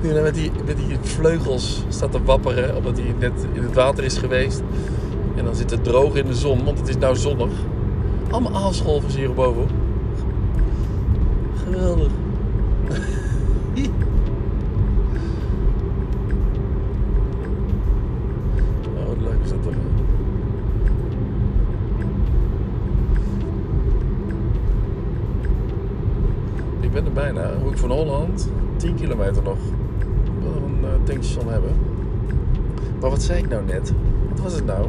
Die 0.01 0.13
met 0.13 0.33
die, 0.33 0.51
met 0.65 0.77
die 0.77 0.97
vleugels 1.01 1.83
staat 1.87 2.11
te 2.11 2.23
wapperen 2.23 2.75
omdat 2.75 2.97
hij 2.97 3.13
net 3.19 3.45
in 3.53 3.63
het 3.63 3.73
water 3.73 4.03
is 4.03 4.17
geweest. 4.17 4.61
En 5.35 5.45
dan 5.45 5.55
zit 5.55 5.71
het 5.71 5.83
droog 5.83 6.15
in 6.15 6.25
de 6.25 6.35
zon, 6.35 6.63
want 6.63 6.79
het 6.79 6.87
is 6.87 6.97
nou 6.97 7.15
zonnig. 7.15 7.51
Allemaal 8.29 8.63
aalscholvers 8.63 9.15
hier 9.15 9.33
boven. 9.33 9.67
Geweldig. 11.63 12.11
oh, 18.97 19.07
wat 19.07 19.17
leuk 19.19 19.43
is 19.43 19.49
dat 19.49 19.63
toch? 19.63 19.73
Ik 26.79 26.91
ben 26.91 27.05
er 27.05 27.11
bijna. 27.11 27.51
Hoek 27.63 27.76
van 27.87 27.97
Holland. 27.97 28.49
10 28.77 28.95
kilometer 28.95 29.43
nog. 29.43 29.57
Ik 30.23 30.41
wil 30.41 30.63
een 30.63 30.79
uh, 30.81 30.87
tankstation 31.03 31.51
hebben. 31.51 31.71
Maar 33.01 33.09
wat 33.09 33.21
zei 33.21 33.39
ik 33.39 33.49
nou 33.49 33.65
net? 33.65 33.93
Wat 34.29 34.39
was 34.39 34.53
het 34.53 34.65
nou? 34.65 34.87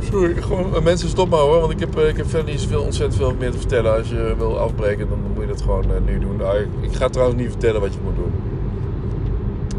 Sorry, 0.00 0.34
gewoon, 0.42 0.82
mensen 0.82 1.08
stop 1.08 1.30
maar 1.30 1.40
hoor. 1.40 1.60
Want 1.60 1.72
ik 1.72 1.80
heb, 1.80 1.98
ik 1.98 2.16
heb 2.16 2.28
verder 2.28 2.50
niet 2.50 2.60
zoveel, 2.60 2.82
ontzettend 2.82 3.16
veel 3.16 3.34
meer 3.38 3.50
te 3.50 3.58
vertellen. 3.58 3.96
Als 3.96 4.08
je 4.08 4.34
wil 4.38 4.58
afbreken, 4.58 5.08
dan 5.08 5.18
moet 5.34 5.42
je 5.42 5.48
dat 5.48 5.62
gewoon 5.62 5.84
nu 6.04 6.18
doen. 6.18 6.36
Nou, 6.36 6.58
ik, 6.80 6.94
ga 6.94 7.08
trouwens 7.08 7.40
niet 7.40 7.50
vertellen 7.50 7.80
wat 7.80 7.94
je 7.94 8.00
moet 8.04 8.16
doen. 8.16 8.32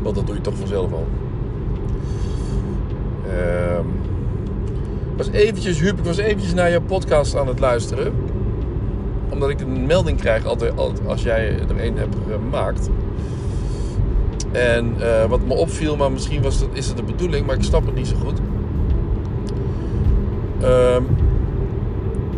Want 0.01 0.15
dat 0.15 0.25
doe 0.25 0.36
je 0.36 0.41
toch 0.41 0.58
vanzelf 0.58 0.91
al. 0.91 1.08
Ehm... 5.17 5.32
was 5.32 5.41
eventjes, 5.41 5.80
Huub, 5.80 5.97
ik 5.97 6.06
was 6.06 6.17
eventjes 6.17 6.54
naar 6.54 6.71
jouw 6.71 6.82
podcast 6.82 7.36
aan 7.36 7.47
het 7.47 7.60
luisteren. 7.60 8.13
Omdat 9.30 9.49
ik 9.49 9.62
een 9.62 9.86
melding 9.86 10.19
krijg 10.19 10.45
altijd, 10.45 10.73
als 11.06 11.23
jij 11.23 11.60
er 11.69 11.86
een 11.86 11.97
hebt 11.97 12.15
gemaakt. 12.32 12.89
En 14.51 14.95
eh, 14.99 15.25
wat 15.25 15.45
me 15.45 15.54
opviel, 15.54 15.95
maar 15.95 16.12
misschien 16.12 16.41
was 16.41 16.60
dat, 16.60 16.69
is 16.73 16.88
het 16.88 16.97
de 16.97 17.04
bedoeling, 17.04 17.45
maar 17.45 17.56
ik 17.56 17.63
snap 17.63 17.86
het 17.86 17.95
niet 17.95 18.08
zo 18.08 18.15
goed. 18.15 18.39
Ehm, 20.62 21.04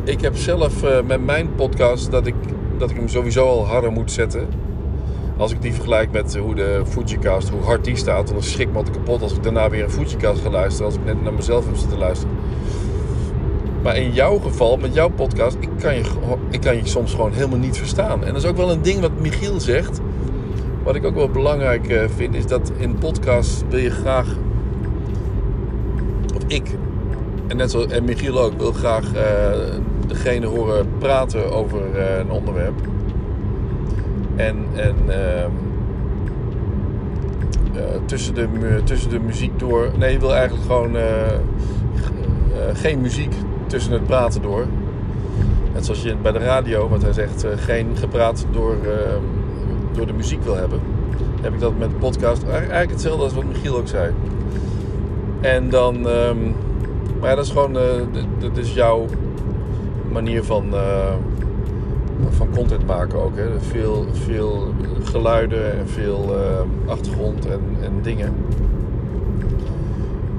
ik 0.03 0.21
heb 0.21 0.35
zelf 0.35 0.83
eh, 0.83 1.03
met 1.05 1.25
mijn 1.25 1.55
podcast 1.55 2.11
dat 2.11 2.27
ik, 2.27 2.35
dat 2.77 2.89
ik 2.89 2.95
hem 2.95 3.07
sowieso 3.07 3.47
al 3.47 3.65
harder 3.65 3.91
moet 3.91 4.11
zetten. 4.11 4.47
Als 5.37 5.51
ik 5.51 5.61
die 5.61 5.73
vergelijk 5.73 6.11
met 6.11 6.37
hoe 6.37 6.55
de 6.55 6.81
Fujicast, 6.87 7.49
hoe 7.49 7.61
hard 7.61 7.85
die 7.85 7.95
staat, 7.95 8.27
dan 8.27 8.43
schrik 8.43 8.71
me 8.71 8.83
kapot 8.91 9.21
als 9.21 9.33
ik 9.33 9.43
daarna 9.43 9.69
weer 9.69 9.83
een 9.83 9.89
Fujicast 9.89 10.41
ga 10.41 10.49
luisteren. 10.49 10.85
Als 10.85 10.95
ik 10.95 11.05
net 11.05 11.23
naar 11.23 11.33
mezelf 11.33 11.65
heb 11.65 11.75
zitten 11.75 11.97
luisteren. 11.97 12.35
Maar 13.83 13.97
in 13.97 14.11
jouw 14.11 14.37
geval, 14.37 14.77
met 14.77 14.93
jouw 14.93 15.09
podcast, 15.09 15.57
ik 15.59 15.69
kan, 15.79 15.95
je, 15.95 16.03
ik 16.49 16.61
kan 16.61 16.75
je 16.75 16.87
soms 16.87 17.11
gewoon 17.11 17.31
helemaal 17.31 17.57
niet 17.57 17.77
verstaan. 17.77 18.23
En 18.23 18.33
dat 18.33 18.43
is 18.43 18.49
ook 18.49 18.57
wel 18.57 18.71
een 18.71 18.81
ding 18.81 18.99
wat 18.99 19.19
Michiel 19.19 19.59
zegt. 19.59 19.99
Wat 20.83 20.95
ik 20.95 21.05
ook 21.05 21.15
wel 21.15 21.29
belangrijk 21.29 21.87
eh, 21.87 22.09
vind, 22.15 22.35
is 22.35 22.45
dat 22.45 22.71
in 22.77 22.97
podcast 22.97 23.63
wil 23.69 23.79
je 23.79 23.89
graag. 23.89 24.27
Of 26.35 26.41
ik, 26.47 26.67
en 27.47 27.57
net 27.57 27.71
zoals 27.71 27.87
en 27.87 28.03
Michiel 28.03 28.41
ook, 28.41 28.53
wil 28.57 28.71
graag 28.71 29.13
uh, 29.13 29.21
degene 30.07 30.45
horen 30.45 30.87
praten 30.99 31.51
over 31.51 31.99
een 31.99 32.31
onderwerp. 32.31 32.79
En, 34.37 34.55
en 34.75 34.95
uh, 35.07 35.45
tussen, 38.05 38.33
de, 38.33 38.47
tussen 38.83 39.09
de 39.09 39.19
muziek 39.19 39.59
door. 39.59 39.91
Nee, 39.97 40.11
je 40.11 40.19
wil 40.19 40.33
eigenlijk 40.35 40.65
gewoon 40.65 40.95
geen 42.73 43.01
muziek 43.01 43.33
tussen 43.67 43.91
het 43.91 44.05
praten 44.05 44.41
door. 44.41 44.65
Net 45.73 45.85
zoals 45.85 46.01
je 46.01 46.15
bij 46.15 46.31
de 46.31 46.39
radio, 46.39 46.89
wat 46.89 47.01
hij 47.01 47.13
zegt, 47.13 47.45
geen 47.55 47.87
gepraat 47.95 48.45
door, 48.51 48.75
ehm, 48.83 49.21
door 49.93 50.05
de 50.05 50.13
muziek 50.13 50.43
wil 50.43 50.55
hebben. 50.55 50.79
Heb 51.41 51.53
ik 51.53 51.59
dat 51.59 51.77
met 51.77 51.89
de 51.89 51.95
podcast 51.95 52.43
eigenlijk 52.43 52.91
hetzelfde 52.91 53.23
als 53.23 53.33
wat 53.33 53.43
Michiel 53.43 53.77
ook 53.77 53.87
zei. 53.87 54.13
En 55.41 55.69
dan, 55.69 56.07
um, 56.07 56.55
maar 57.19 57.35
dat 57.35 57.45
is 57.45 57.51
gewoon, 57.51 57.73
dat 58.39 58.57
is 58.57 58.73
jouw 58.73 59.05
manier 60.11 60.43
van, 60.43 60.73
van 62.29 62.47
content 62.55 62.85
maken 62.85 63.19
ook. 63.19 63.35
Hè. 63.35 63.59
Veel, 63.59 64.05
veel 64.11 64.73
geluiden 65.03 65.79
en 65.79 65.87
veel 65.87 66.35
uh, 66.35 66.91
achtergrond 66.91 67.45
en, 67.45 67.61
en 67.81 67.91
dingen. 68.01 68.33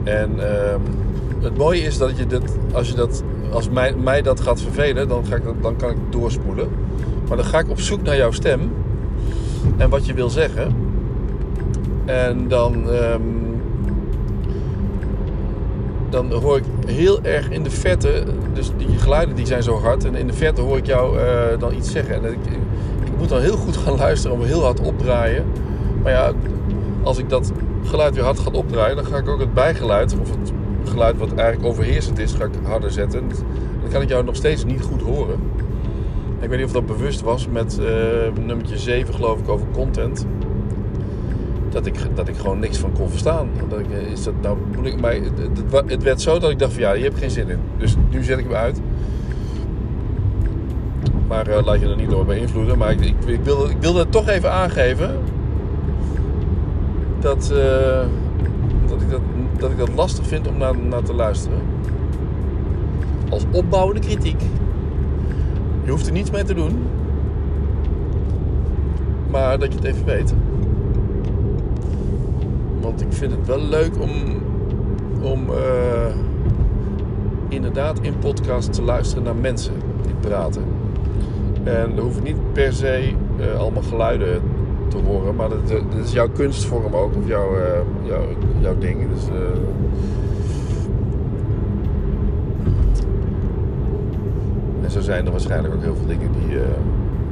En 0.04 0.30
ehm, 0.38 0.80
het 1.40 1.56
mooie 1.56 1.80
is 1.80 1.98
dat 1.98 2.18
je 2.18 2.26
dat, 2.26 2.56
als 2.72 2.88
je 2.88 2.94
dat, 2.94 3.22
als 3.52 3.68
mij, 3.68 3.94
mij 3.94 4.22
dat 4.22 4.40
gaat 4.40 4.60
vervelen, 4.60 5.08
dan, 5.08 5.26
ga 5.26 5.36
ik, 5.36 5.42
dan 5.60 5.76
kan 5.76 5.90
ik 5.90 5.96
doorspoelen. 6.10 6.68
Maar 7.28 7.36
dan 7.36 7.46
ga 7.46 7.58
ik 7.58 7.70
op 7.70 7.80
zoek 7.80 8.02
naar 8.02 8.16
jouw 8.16 8.30
stem 8.30 8.70
en 9.76 9.90
wat 9.90 10.06
je 10.06 10.14
wil 10.14 10.30
zeggen. 10.30 10.74
En 12.04 12.48
dan, 12.48 12.88
um, 12.88 13.60
dan 16.10 16.32
hoor 16.32 16.56
ik 16.56 16.64
heel 16.88 17.22
erg 17.22 17.50
in 17.50 17.62
de 17.62 17.70
verte, 17.70 18.24
dus 18.52 18.70
die 18.76 18.98
geluiden 18.98 19.34
die 19.34 19.46
zijn 19.46 19.62
zo 19.62 19.80
hard. 19.80 20.04
En 20.04 20.14
in 20.14 20.26
de 20.26 20.32
verte 20.32 20.60
hoor 20.60 20.76
ik 20.76 20.86
jou 20.86 21.18
uh, 21.18 21.24
dan 21.58 21.74
iets 21.74 21.90
zeggen. 21.90 22.14
En 22.14 22.24
ik, 22.24 22.46
ik 23.04 23.18
moet 23.18 23.28
dan 23.28 23.40
heel 23.40 23.56
goed 23.56 23.76
gaan 23.76 23.96
luisteren 23.96 24.36
om 24.36 24.44
heel 24.44 24.62
hard 24.62 24.80
opdraaien. 24.80 25.44
Maar 26.02 26.12
ja, 26.12 26.32
als 27.02 27.18
ik 27.18 27.28
dat 27.28 27.52
geluid 27.84 28.14
weer 28.14 28.24
hard 28.24 28.38
ga 28.38 28.50
opdraaien, 28.50 28.96
dan 28.96 29.04
ga 29.04 29.16
ik 29.16 29.28
ook 29.28 29.40
het 29.40 29.54
bijgeluid, 29.54 30.16
of 30.20 30.30
het 30.30 30.52
geluid 30.84 31.18
wat 31.18 31.34
eigenlijk 31.34 31.68
overheersend 31.68 32.18
is, 32.18 32.32
ga 32.32 32.44
ik 32.44 32.52
harder 32.62 32.90
zetten. 32.90 33.20
En 33.20 33.28
dan 33.80 33.90
kan 33.90 34.02
ik 34.02 34.08
jou 34.08 34.24
nog 34.24 34.36
steeds 34.36 34.64
niet 34.64 34.82
goed 34.82 35.02
horen. 35.02 35.40
Ik 36.40 36.48
weet 36.48 36.58
niet 36.58 36.66
of 36.66 36.72
dat 36.72 36.86
bewust 36.86 37.20
was 37.20 37.48
met 37.48 37.78
uh, 37.80 38.44
nummertje 38.44 38.78
7 38.78 39.14
geloof 39.14 39.38
ik 39.38 39.48
over 39.48 39.66
content. 39.72 40.26
Dat 41.78 41.86
ik, 41.86 42.16
dat 42.16 42.28
ik 42.28 42.36
gewoon 42.36 42.58
niks 42.58 42.78
van 42.78 42.92
kon 42.92 43.10
verstaan. 43.10 43.48
Ik, 43.78 43.90
eh, 43.90 44.10
is 44.10 44.22
dat 44.22 44.34
nou, 44.42 44.58
ik, 44.82 45.00
maar 45.00 45.14
het, 45.14 45.86
het, 45.86 46.02
werd 46.02 46.20
zo 46.20 46.38
dat 46.38 46.50
ik 46.50 46.58
dacht 46.58 46.72
van 46.72 46.82
ja, 46.82 46.92
je 46.92 47.02
hebt 47.02 47.18
geen 47.18 47.30
zin 47.30 47.48
in. 47.48 47.58
Dus 47.76 47.96
nu 48.10 48.22
zet 48.22 48.38
ik 48.38 48.44
hem 48.44 48.54
uit. 48.54 48.80
Maar 51.28 51.48
uh, 51.48 51.64
laat 51.64 51.80
je 51.80 51.88
er 51.88 51.96
niet 51.96 52.10
door 52.10 52.24
beïnvloeden. 52.24 52.78
Maar 52.78 52.90
ik, 52.90 53.00
ik, 53.00 53.14
ik, 53.26 53.44
wilde, 53.80 54.00
ik 54.00 54.10
toch 54.10 54.28
even 54.28 54.52
aangeven. 54.52 55.18
Dat, 57.20 57.50
uh, 57.52 57.58
dat, 58.86 59.02
ik 59.02 59.10
dat, 59.10 59.20
dat 59.58 59.70
ik 59.70 59.78
dat 59.78 59.90
lastig 59.94 60.26
vind 60.26 60.48
om 60.48 60.58
naar, 60.58 60.78
naar 60.78 61.02
te 61.02 61.14
luisteren. 61.14 61.58
Als 63.28 63.44
opbouwende 63.50 64.00
kritiek. 64.00 64.40
Je 65.84 65.90
hoeft 65.90 66.06
er 66.06 66.12
niets 66.12 66.30
mee 66.30 66.44
te 66.44 66.54
doen. 66.54 66.86
Maar 69.30 69.58
dat 69.58 69.72
je 69.72 69.78
het 69.78 69.86
even 69.86 70.04
weet. 70.04 70.34
Want 72.88 73.00
ik 73.00 73.12
vind 73.12 73.32
het 73.32 73.46
wel 73.46 73.60
leuk 73.60 74.00
om, 74.00 74.10
om 75.22 75.50
uh, 75.50 76.14
inderdaad 77.48 77.98
in 78.00 78.18
podcast 78.18 78.72
te 78.72 78.82
luisteren 78.82 79.24
naar 79.24 79.36
mensen 79.36 79.74
die 80.02 80.14
praten. 80.20 80.62
En 81.64 81.96
er 81.96 82.02
hoeven 82.02 82.22
niet 82.22 82.52
per 82.52 82.72
se 82.72 83.12
uh, 83.40 83.58
allemaal 83.58 83.82
geluiden 83.82 84.42
te 84.88 84.96
horen, 84.96 85.34
maar 85.34 85.48
dat, 85.48 85.82
is 86.04 86.12
jouw 86.12 86.28
kunstvorm 86.28 86.94
ook, 86.94 87.16
of 87.16 87.26
jouw, 87.26 87.56
uh, 87.56 87.62
jouw, 88.04 88.24
jouw 88.60 88.78
ding. 88.78 89.08
Dus, 89.14 89.22
En 94.82 94.90
zo 94.90 95.00
zijn 95.00 95.24
er 95.26 95.30
waarschijnlijk 95.30 95.74
ook 95.74 95.82
heel 95.82 95.96
veel 95.96 96.06
dingen 96.06 96.32
die, 96.32 96.58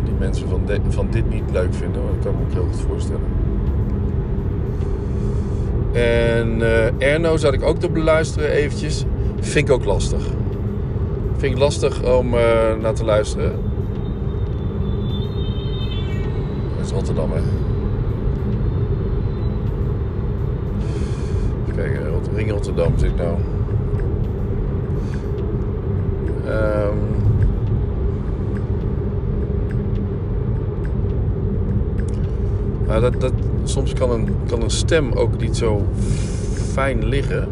die 0.04 0.14
mensen 0.18 0.48
van, 0.48 0.60
van 0.88 1.06
dit 1.10 1.30
niet 1.30 1.50
leuk 1.52 1.74
vinden. 1.74 2.02
Dat 2.02 2.24
kan 2.24 2.32
ik 2.32 2.38
me 2.38 2.44
ook 2.44 2.52
heel 2.52 2.72
goed 2.72 2.80
voorstellen. 2.80 3.35
En 5.96 6.58
uh, 6.60 7.12
Erno 7.12 7.36
zat 7.36 7.52
ik 7.52 7.62
ook 7.62 7.78
te 7.78 7.90
beluisteren 7.90 8.50
eventjes. 8.50 9.04
Vind 9.40 9.68
ik 9.68 9.74
ook 9.74 9.84
lastig. 9.84 10.26
Vind 11.36 11.52
ik 11.52 11.58
lastig 11.58 12.16
om 12.18 12.34
uh, 12.34 12.40
naar 12.80 12.94
te 12.94 13.04
luisteren. 13.04 13.52
Dat 16.76 16.86
is 16.86 16.92
Rotterdam, 16.92 17.30
hè. 17.32 17.40
Kijken, 21.74 22.02
Ring 22.34 22.50
Rotterdam 22.50 22.92
zit 22.96 23.16
nou. 23.16 23.36
Um, 26.46 27.05
Maar 32.86 33.00
dat, 33.00 33.20
dat, 33.20 33.32
soms 33.64 33.92
kan 33.92 34.10
een, 34.10 34.28
kan 34.46 34.62
een 34.62 34.70
stem 34.70 35.12
ook 35.12 35.40
niet 35.40 35.56
zo 35.56 35.86
fijn 36.72 37.04
liggen. 37.04 37.48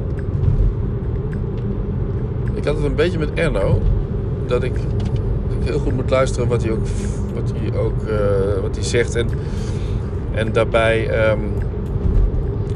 Ik 2.55 2.65
had 2.65 2.77
het 2.77 2.85
een 2.85 2.95
beetje 2.95 3.19
met 3.19 3.33
Erno. 3.35 3.81
Dat 4.47 4.63
ik, 4.63 4.75
dat 5.49 5.65
heel 5.65 5.79
goed 5.79 5.95
moet 5.95 6.11
luisteren 6.11 6.49
wat 6.49 6.63
hij 6.63 6.73
ook, 6.73 6.87
wat 7.35 7.53
hij 7.55 7.79
ook 7.79 8.03
uh, 8.03 8.63
wat 8.63 8.75
hij 8.75 8.85
zegt. 8.85 9.15
En, 9.15 9.29
en 10.33 10.53
daarbij 10.53 11.29
um, 11.31 11.41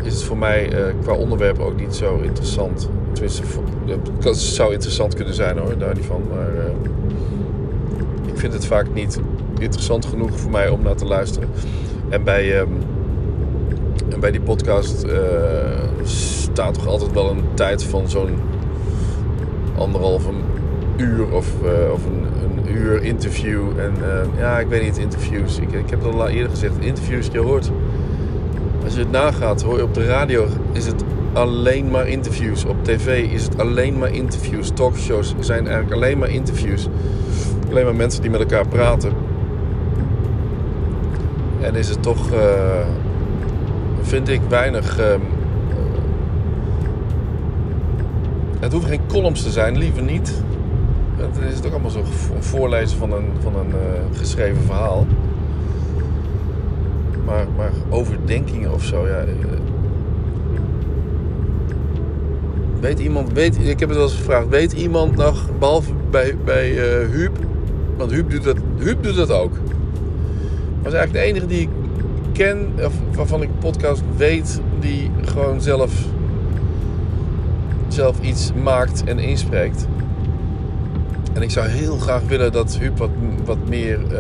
is 0.03 0.15
het 0.15 0.23
voor 0.23 0.39
mij 0.39 0.73
uh, 0.73 0.95
qua 1.03 1.13
onderwerp 1.13 1.59
ook 1.59 1.77
niet 1.77 1.95
zo 1.95 2.19
interessant. 2.19 2.89
Tenminste, 3.13 3.43
het 4.21 4.37
zou 4.37 4.73
interessant 4.73 5.15
kunnen 5.15 5.35
zijn 5.35 5.59
hoor, 5.59 5.79
daar 5.79 5.95
niet 5.95 6.05
van. 6.05 6.23
Maar 6.31 6.55
uh, 6.55 6.63
ik 8.33 8.39
vind 8.39 8.53
het 8.53 8.67
vaak 8.67 8.87
niet 8.95 9.21
interessant 9.59 10.07
genoeg 10.07 10.39
voor 10.39 10.51
mij 10.51 10.69
om 10.69 10.83
naar 10.83 10.97
te 10.97 11.05
luisteren. 11.05 11.49
En 12.09 12.25
bij, 12.25 12.61
um, 12.61 12.69
en 14.09 14.21
bij 14.21 14.31
die 14.31 14.41
podcast 14.41 15.05
uh, 15.05 15.13
staat 16.03 16.75
toch 16.75 16.87
altijd 16.87 17.13
wel 17.13 17.31
een 17.31 17.43
tijd 17.55 17.85
van 17.85 18.09
zo'n 18.09 18.39
anderhalve 19.79 20.31
uur 20.97 21.33
of, 21.33 21.53
uh, 21.65 21.93
of 21.93 22.07
een, 22.07 22.27
een, 22.43 22.77
uur 22.77 23.03
interview. 23.03 23.79
En 23.79 23.93
uh, 24.01 24.39
ja, 24.39 24.59
ik 24.59 24.67
weet 24.67 24.83
niet, 24.83 24.99
interviews. 24.99 25.59
Ik, 25.59 25.73
ik 25.73 25.91
heb 25.91 26.03
het 26.03 26.15
al 26.15 26.29
eerder 26.29 26.51
gezegd, 26.51 26.75
interviews, 26.79 27.29
je 27.33 27.39
hoort. 27.39 27.71
Als 28.85 28.95
je 28.95 29.01
het 29.01 29.11
nagaat, 29.11 29.63
hoor 29.63 29.77
je 29.77 29.83
op 29.83 29.95
de 29.95 30.07
radio 30.07 30.47
is 30.73 30.87
het 30.87 31.05
alleen 31.33 31.91
maar 31.91 32.09
interviews. 32.09 32.65
Op 32.65 32.85
tv 32.85 33.33
is 33.33 33.43
het 33.43 33.59
alleen 33.59 33.99
maar 33.99 34.15
interviews. 34.15 34.71
Talkshows 34.75 35.35
zijn 35.41 35.67
eigenlijk 35.67 35.95
alleen 35.95 36.19
maar 36.19 36.31
interviews. 36.31 36.89
Alleen 37.71 37.85
maar 37.85 37.95
mensen 37.95 38.23
die 38.23 38.31
met 38.31 38.41
elkaar 38.41 38.69
praten. 38.69 39.13
En 41.61 41.75
is 41.75 41.89
het 41.89 42.03
toch, 42.03 42.33
uh, 42.33 42.87
vind 44.01 44.29
ik, 44.29 44.41
weinig. 44.49 45.01
Uh, 45.01 45.05
het 48.61 48.73
hoeven 48.73 48.91
geen 48.91 49.07
columns 49.09 49.43
te 49.43 49.51
zijn, 49.51 49.79
liever 49.79 50.03
niet. 50.03 50.43
Het 51.17 51.39
is 51.53 51.67
ook 51.67 51.73
allemaal 51.73 51.91
zo 51.91 52.03
voorlezen 52.39 52.99
van 52.99 53.13
een, 53.13 53.31
van 53.41 53.57
een 53.57 53.69
uh, 53.69 54.19
geschreven 54.19 54.63
verhaal. 54.63 55.07
Maar, 57.25 57.47
maar 57.57 57.71
overdenkingen 57.89 58.73
of 58.73 58.85
zo, 58.85 59.07
ja. 59.07 59.25
Weet 62.81 62.99
iemand, 62.99 63.33
weet, 63.33 63.59
ik 63.59 63.81
heb 63.81 63.89
het 63.89 63.99
wel 63.99 64.07
eens 64.07 64.17
gevraagd, 64.17 64.49
weet 64.49 64.73
iemand 64.73 65.17
nog, 65.17 65.49
behalve 65.59 65.93
bij, 66.11 66.37
bij 66.45 66.71
uh, 66.71 67.11
Huub, 67.11 67.37
want 67.97 68.11
Huub 68.11 68.31
doet, 68.31 68.45
dat, 68.45 68.57
Huub 68.77 69.03
doet 69.03 69.17
dat 69.17 69.31
ook 69.31 69.53
was 70.91 70.97
eigenlijk 70.97 71.25
de 71.25 71.33
enige 71.33 71.47
die 71.47 71.61
ik 71.61 71.69
ken, 72.33 72.73
of 72.85 72.93
waarvan 73.15 73.43
ik 73.43 73.49
podcast 73.59 74.03
weet, 74.17 74.61
die 74.81 75.11
gewoon 75.23 75.61
zelf, 75.61 75.93
zelf 77.89 78.21
iets 78.21 78.53
maakt 78.63 79.05
en 79.05 79.19
inspreekt. 79.19 79.87
En 81.33 81.43
ik 81.43 81.51
zou 81.51 81.67
heel 81.67 81.97
graag 81.97 82.23
willen 82.23 82.53
dat 82.53 82.77
Huub 82.77 82.99
wat, 82.99 83.11
wat 83.45 83.59
meer 83.69 83.99
uh, 84.13 84.19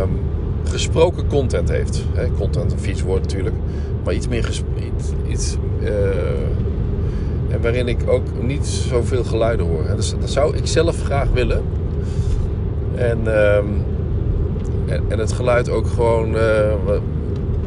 um, 0.00 0.20
gesproken 0.64 1.26
content 1.26 1.68
heeft. 1.68 2.04
Content, 2.38 2.72
een 2.72 2.78
fietswoord 2.78 3.20
natuurlijk. 3.20 3.56
Maar 4.04 4.14
iets 4.14 4.28
meer 4.28 4.62
iets, 4.96 5.12
iets 5.28 5.56
uh, 5.82 5.88
en 7.48 7.60
waarin 7.62 7.88
ik 7.88 7.98
ook 8.08 8.42
niet 8.42 8.66
zoveel 8.66 9.24
geluiden 9.24 9.66
hoor. 9.66 9.84
Dus 9.96 10.14
dat 10.20 10.30
zou 10.30 10.56
ik 10.56 10.66
zelf 10.66 11.02
graag 11.02 11.28
willen. 11.30 11.62
En, 12.94 13.26
um, 13.56 13.94
en, 14.86 15.04
en, 15.08 15.18
het 15.18 15.32
geluid 15.32 15.70
ook 15.70 15.86
gewoon. 15.86 16.34
Uh, 16.34 16.40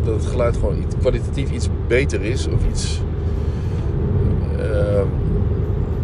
dat 0.04 0.14
het 0.14 0.26
geluid 0.26 0.56
gewoon 0.58 0.76
kwalitatief 1.00 1.52
iets 1.52 1.70
beter 1.88 2.22
is. 2.22 2.48
Of 2.48 2.60
iets. 2.70 3.02
Uh, 4.60 5.02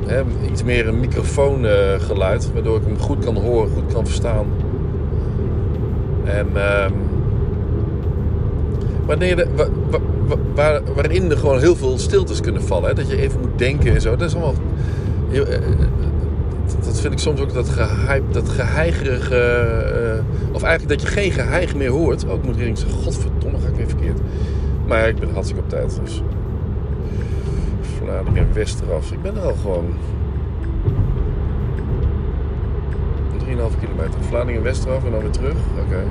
hè, 0.06 0.21
iets 0.51 0.63
meer 0.63 0.88
een 0.88 0.99
microfoongeluid. 0.99 2.54
waardoor 2.54 2.78
ik 2.78 2.86
hem 2.86 2.99
goed 2.99 3.25
kan 3.25 3.36
horen, 3.36 3.71
goed 3.71 3.93
kan 3.93 4.06
verstaan. 4.06 4.45
En. 6.23 6.47
Um, 6.84 6.93
wanneer 9.06 9.36
de, 9.36 9.47
waar, 10.56 10.82
waarin 10.93 11.32
er 11.32 11.38
gewoon 11.38 11.60
heel 11.60 11.75
veel 11.75 11.97
stiltes 11.97 12.41
kunnen 12.41 12.63
vallen. 12.63 12.89
Hè? 12.89 12.95
Dat 12.95 13.10
je 13.10 13.17
even 13.17 13.39
moet 13.39 13.58
denken 13.58 13.93
en 13.93 14.01
zo. 14.01 14.15
Dat 14.15 14.28
is 14.30 14.36
allemaal. 14.36 14.54
Eh, 15.32 15.41
dat 16.86 16.99
vind 17.01 17.13
ik 17.13 17.19
soms 17.19 17.41
ook 17.41 17.54
dat, 17.54 17.69
gehype, 17.69 18.32
dat 18.32 18.49
geheigerige. 18.49 19.36
Of 20.51 20.63
eigenlijk 20.63 20.99
dat 20.99 21.01
je 21.01 21.15
geen 21.15 21.31
geheig 21.31 21.75
meer 21.75 21.89
hoort. 21.89 22.27
Ook 22.27 22.43
moet 22.43 22.59
ik 22.59 22.77
zeggen: 22.77 23.03
Godverdomme, 23.03 23.59
ga 23.59 23.67
ik 23.67 23.75
weer 23.75 23.88
verkeerd. 23.88 24.19
Maar 24.88 25.07
ik 25.07 25.15
ben 25.15 25.33
hartstikke 25.33 25.63
op 25.63 25.69
tijd. 25.69 25.99
Dus. 26.03 26.21
Vlaanderen 27.97 28.53
Westeraf. 28.53 29.11
Ik 29.11 29.21
ben 29.21 29.35
er 29.35 29.41
al 29.41 29.55
gewoon. 29.61 29.85
3,5 33.45 33.79
kilometer. 33.79 34.21
Vlaanderen 34.27 34.63
Westeraf 34.63 35.05
en 35.05 35.11
dan 35.11 35.21
weer 35.21 35.29
terug. 35.29 35.55
Oké. 35.85 36.03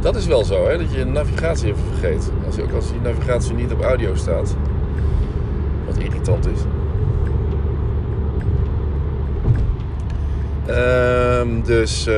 Dat 0.00 0.16
is 0.16 0.26
wel 0.26 0.44
zo, 0.44 0.66
hè, 0.68 0.78
dat 0.78 0.92
je 0.92 1.04
navigatie 1.04 1.68
even 1.68 1.84
vergeet. 1.90 2.30
Als, 2.46 2.60
ook 2.60 2.72
als 2.72 2.90
die 2.90 3.00
navigatie 3.00 3.54
niet 3.54 3.72
op 3.72 3.80
audio 3.80 4.14
staat. 4.14 4.56
Wat 5.86 5.96
irritant 5.96 6.46
is. 6.46 6.60
Um, 10.72 11.62
dus. 11.62 12.06
Uh, 12.06 12.14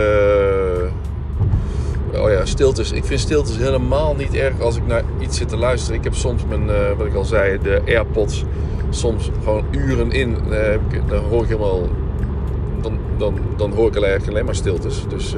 oh 2.22 2.30
ja, 2.30 2.44
stiltes. 2.44 2.92
Ik 2.92 3.04
vind 3.04 3.20
stiltes 3.20 3.56
helemaal 3.56 4.14
niet 4.14 4.34
erg 4.34 4.60
als 4.60 4.76
ik 4.76 4.86
naar 4.86 5.02
iets 5.20 5.36
zit 5.36 5.48
te 5.48 5.56
luisteren. 5.56 5.98
Ik 5.98 6.04
heb 6.04 6.14
soms 6.14 6.44
mijn, 6.48 6.66
uh, 6.66 6.92
wat 6.96 7.06
ik 7.06 7.14
al 7.14 7.24
zei, 7.24 7.58
de 7.62 7.82
AirPods. 7.86 8.44
Soms 8.90 9.30
gewoon 9.42 9.64
uren 9.70 10.10
in. 10.10 10.36
Uh, 10.48 10.58
dan 11.08 11.24
hoor 11.24 11.42
ik 11.42 11.48
helemaal. 11.48 11.88
Dan, 12.80 12.98
dan, 13.16 13.38
dan 13.56 13.72
hoor 13.72 13.88
ik 13.88 13.96
alleen, 13.96 14.20
alleen 14.28 14.44
maar 14.44 14.54
stiltes. 14.54 15.04
Dus 15.08 15.34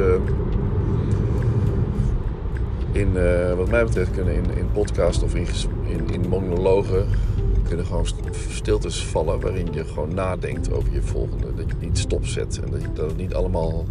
in, 2.92 3.12
wat 3.56 3.70
mij 3.70 3.84
betreft 3.84 4.10
kunnen 4.10 4.34
in, 4.34 4.44
in 4.56 4.68
podcast 4.72 5.22
of 5.22 5.34
in, 5.34 5.46
in 6.12 6.28
monologen 6.28 7.06
kunnen 7.66 7.86
gewoon 7.86 8.06
stiltes 8.48 9.04
vallen 9.04 9.40
waarin 9.40 9.72
je 9.72 9.84
gewoon 9.84 10.14
nadenkt 10.14 10.72
over 10.72 10.92
je 10.92 11.02
volgende. 11.02 11.54
Dat 11.54 11.64
je 11.64 11.72
het 11.72 11.80
niet 11.80 11.98
stopzet 11.98 12.60
en 12.64 12.70
dat, 12.70 12.80
je, 12.82 12.92
dat 12.92 13.16
niet 13.16 13.34
allemaal 13.34 13.86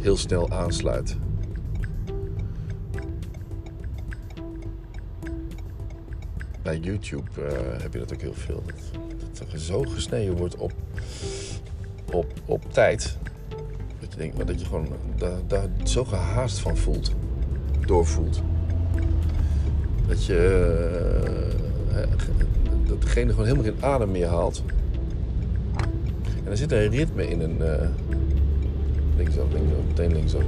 heel 0.00 0.16
snel 0.16 0.50
aansluit. 0.50 1.16
Bij 6.62 6.78
YouTube 6.78 7.30
uh, 7.38 7.44
heb 7.82 7.92
je 7.92 7.98
dat 7.98 8.12
ook 8.12 8.20
heel 8.20 8.34
veel. 8.34 8.62
Dat, 8.66 9.00
dat 9.38 9.52
er 9.52 9.58
zo 9.58 9.82
gesneden 9.82 10.36
wordt 10.36 10.56
op, 10.56 10.72
op, 12.12 12.32
op 12.44 12.72
tijd. 12.72 13.18
Dat 14.00 14.12
je 14.12 14.18
denkt, 14.18 14.36
maar 14.36 14.46
dat 14.46 14.60
je 14.60 14.66
gewoon 14.66 14.88
daar, 15.46 15.66
zo 15.84 16.04
gehaast 16.04 16.58
van 16.58 16.76
voelt 16.76 17.12
doorvoelt. 17.86 18.42
Dat 20.06 20.24
je 20.24 20.40
uh, 21.88 22.10
dat 22.10 22.22
degene 23.02 23.30
gewoon 23.30 23.46
helemaal 23.46 23.72
geen 23.72 23.84
adem 23.84 24.10
meer 24.10 24.26
haalt. 24.26 24.62
En 26.44 26.50
er 26.50 26.56
zit 26.56 26.72
een 26.72 26.88
ritme 26.88 27.28
in 27.28 27.40
een 27.40 27.56
uh, 27.60 27.88
linksaf, 29.16 29.44
linksaf, 29.52 29.78
meteen 29.86 30.12
linksaf. 30.12 30.42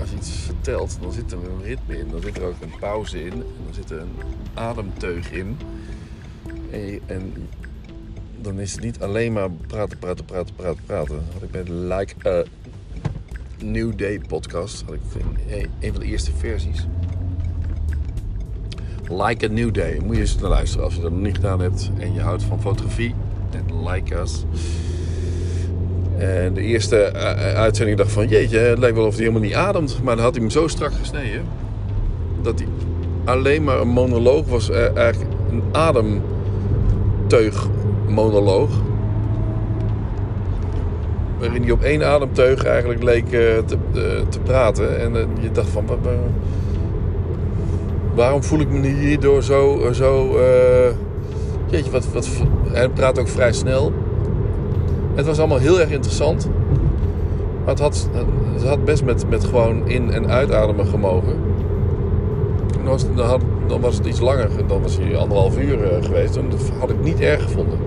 Als 0.00 0.10
je 0.10 0.16
iets 0.16 0.30
vertelt, 0.30 0.98
dan 1.00 1.12
zit 1.12 1.32
er 1.32 1.38
een 1.38 1.62
ritme 1.62 1.98
in. 1.98 2.08
Dan 2.10 2.20
zit 2.20 2.36
er 2.36 2.42
ook 2.42 2.60
een 2.60 2.78
pauze 2.80 3.24
in. 3.24 3.32
En 3.32 3.44
dan 3.64 3.74
zit 3.74 3.90
er 3.90 4.00
een 4.00 4.16
ademteug 4.54 5.32
in. 5.32 5.56
En, 7.06 7.32
dan 8.40 8.60
is 8.60 8.72
het 8.72 8.80
niet 8.80 9.00
alleen 9.00 9.32
maar 9.32 9.50
praten, 9.50 9.98
praten, 9.98 10.24
praten, 10.24 10.54
praten, 10.54 10.82
praten. 10.86 11.22
Had 11.32 11.42
ik 11.42 11.50
met 11.50 11.68
Like 11.68 12.28
a 12.28 12.44
New 13.64 13.98
Day 13.98 14.20
podcast, 14.28 14.82
had 14.82 14.94
ik 14.94 15.00
een 15.80 15.92
van 15.92 16.00
de 16.00 16.06
eerste 16.06 16.32
versies. 16.32 16.86
Like 19.10 19.46
a 19.46 19.48
New 19.48 19.74
Day. 19.74 20.00
Moet 20.04 20.14
je 20.14 20.20
eens 20.20 20.38
naar 20.38 20.50
luisteren 20.50 20.84
als 20.84 20.94
je 20.94 21.00
dat 21.00 21.10
nog 21.10 21.20
niet 21.20 21.34
gedaan 21.34 21.60
hebt 21.60 21.90
en 21.98 22.14
je 22.14 22.20
houdt 22.20 22.42
van 22.42 22.60
fotografie. 22.60 23.14
En 23.50 23.88
like 23.88 24.20
us. 24.20 24.44
En 26.18 26.54
de 26.54 26.60
eerste 26.60 26.96
eh, 26.96 27.50
eh, 27.50 27.56
uitzending 27.56 27.98
dacht 27.98 28.12
van 28.12 28.28
jeetje, 28.28 28.58
het 28.58 28.78
lijkt 28.78 28.96
wel 28.96 29.06
of 29.06 29.14
hij 29.14 29.20
helemaal 29.20 29.42
niet 29.42 29.54
ademt. 29.54 30.00
Maar 30.02 30.14
dan 30.14 30.24
had 30.24 30.34
hij 30.34 30.42
hem 30.42 30.52
zo 30.52 30.66
strak 30.66 30.92
gesneden 30.92 31.42
dat 32.42 32.58
hij 32.58 32.68
alleen 33.24 33.64
maar 33.64 33.80
een 33.80 33.88
monoloog 33.88 34.46
was. 34.46 34.70
Eh, 34.70 34.96
eigenlijk 34.96 35.32
een 35.50 35.62
ademteug 35.72 37.66
monoloog. 38.08 38.70
Waarin 41.38 41.62
hij 41.62 41.70
op 41.70 41.82
één 41.82 42.06
ademteug 42.06 42.64
eigenlijk 42.64 43.02
leek 43.02 43.26
te, 43.26 43.78
te, 44.28 44.40
praten. 44.42 45.00
En 45.00 45.28
je 45.40 45.50
dacht 45.52 45.68
van... 45.68 45.84
waarom 48.18 48.42
voel 48.42 48.60
ik 48.60 48.68
me 48.68 48.86
hierdoor 48.86 49.42
zo... 49.42 49.88
zo 49.92 50.38
jeetje, 51.70 51.90
wat, 51.90 52.12
wat, 52.12 52.28
hij 52.72 52.88
praat 52.88 53.18
ook 53.18 53.28
vrij 53.28 53.52
snel. 53.52 53.92
Het 55.14 55.26
was 55.26 55.38
allemaal 55.38 55.58
heel 55.58 55.80
erg 55.80 55.90
interessant. 55.90 56.48
Maar 57.60 57.74
het 57.74 57.80
had, 57.80 58.08
het 58.54 58.64
had 58.64 58.84
best 58.84 59.04
met, 59.04 59.28
met 59.28 59.44
gewoon 59.44 59.88
in- 59.88 60.12
en 60.12 60.30
uitademen 60.30 60.86
gemogen. 60.86 61.36
Dan 62.72 62.84
was, 62.84 63.04
had, 63.16 63.42
was 63.80 63.96
het 63.96 64.06
iets 64.06 64.20
langer. 64.20 64.48
Dan 64.66 64.82
was 64.82 64.96
hij 64.96 65.16
anderhalf 65.16 65.58
uur 65.58 65.78
geweest. 66.02 66.36
En 66.36 66.50
dat 66.50 66.70
had 66.78 66.90
ik 66.90 67.02
niet 67.02 67.20
erg 67.20 67.42
gevonden. 67.42 67.78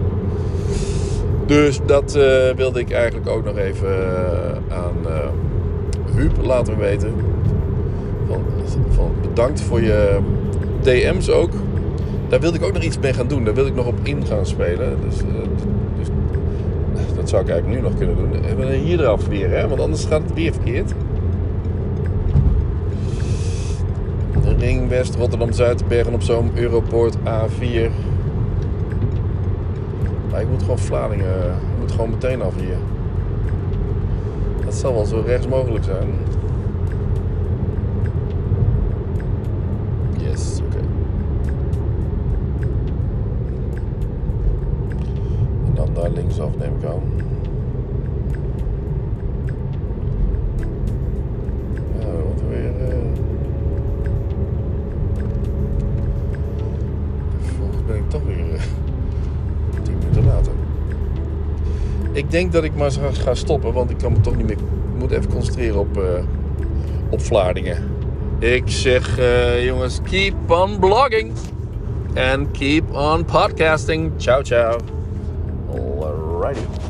Dus 1.45 1.79
dat 1.85 2.17
wilde 2.55 2.79
ik 2.79 2.91
eigenlijk 2.91 3.29
ook 3.29 3.45
nog 3.45 3.57
even 3.57 3.95
aan 4.69 4.95
uh, 5.05 5.17
Huub 6.15 6.31
laten 6.41 6.77
weten. 6.77 7.13
Bedankt 9.21 9.61
voor 9.61 9.81
je 9.81 10.19
DM's 10.81 11.29
ook. 11.29 11.51
Daar 12.27 12.39
wilde 12.39 12.57
ik 12.57 12.63
ook 12.63 12.73
nog 12.73 12.83
iets 12.83 12.99
mee 12.99 13.13
gaan 13.13 13.27
doen. 13.27 13.43
Daar 13.43 13.53
wilde 13.53 13.69
ik 13.69 13.75
nog 13.75 13.85
op 13.85 13.99
in 14.03 14.25
gaan 14.25 14.45
spelen. 14.45 14.97
Dus, 15.09 15.15
dus 16.95 17.15
dat 17.15 17.29
zou 17.29 17.41
ik 17.41 17.49
eigenlijk 17.49 17.81
nu 17.81 17.87
nog 17.87 17.97
kunnen 17.97 18.15
doen. 18.15 18.45
En 18.45 18.79
hier 18.79 18.99
eraf 18.99 19.27
weer, 19.27 19.49
hè? 19.49 19.67
want 19.67 19.81
anders 19.81 20.05
gaat 20.05 20.21
het 20.21 20.33
weer 20.33 20.53
verkeerd. 20.53 20.93
Ring 24.61 24.89
West, 24.89 25.15
Rotterdam 25.15 25.51
Zuid, 25.51 25.87
Bergen 25.87 26.13
op 26.13 26.21
Zoom, 26.21 26.51
Europoort 26.55 27.17
A4. 27.17 27.91
Maar 30.31 30.41
ik 30.41 30.49
moet 30.49 30.61
gewoon 30.61 30.79
Vlaardingen, 30.79 31.45
ik 31.45 31.79
moet 31.79 31.91
gewoon 31.91 32.09
meteen 32.09 32.41
af 32.41 32.53
hier. 32.55 32.77
Dat 34.65 34.73
zal 34.73 34.93
wel 34.93 35.05
zo 35.05 35.23
rechts 35.25 35.47
mogelijk 35.47 35.83
zijn. 35.83 36.09
Yes, 40.17 40.59
oké. 40.65 40.75
Okay. 40.75 40.87
En 45.65 45.73
dan 45.73 45.89
daar 45.93 46.11
linksaf 46.81 46.81
neem 46.81 46.81
ik 46.81 46.85
aan. 46.85 47.01
Ja, 51.99 52.05
wat 52.23 52.41
weer. 52.49 52.73
Uh... 52.81 52.97
Volgens 57.57 57.85
ben 57.85 57.95
ik 57.95 58.09
toch 58.09 58.23
weer. 58.23 58.53
Uh... 58.53 58.61
Ik 62.13 62.31
denk 62.31 62.51
dat 62.51 62.63
ik 62.63 62.75
maar 62.75 62.91
ga 63.11 63.33
stoppen, 63.33 63.73
want 63.73 63.89
ik 63.89 63.97
kan 63.97 64.11
me 64.11 64.19
toch 64.19 64.35
niet 64.35 64.45
meer. 64.45 64.57
Ik 64.57 64.99
moet 64.99 65.11
even 65.11 65.31
concentreren 65.31 65.79
op, 65.79 65.97
uh, 65.97 66.03
op 67.09 67.21
Vlaardingen. 67.21 67.77
Ik 68.39 68.63
zeg, 68.65 69.19
jongens, 69.63 70.01
keep 70.09 70.33
on 70.47 70.79
blogging. 70.79 71.31
And 72.15 72.51
keep 72.51 72.95
on 72.95 73.25
podcasting. 73.25 74.11
Ciao, 74.17 74.41
ciao. 74.41 75.00
I 76.51 76.53
do. 76.53 76.80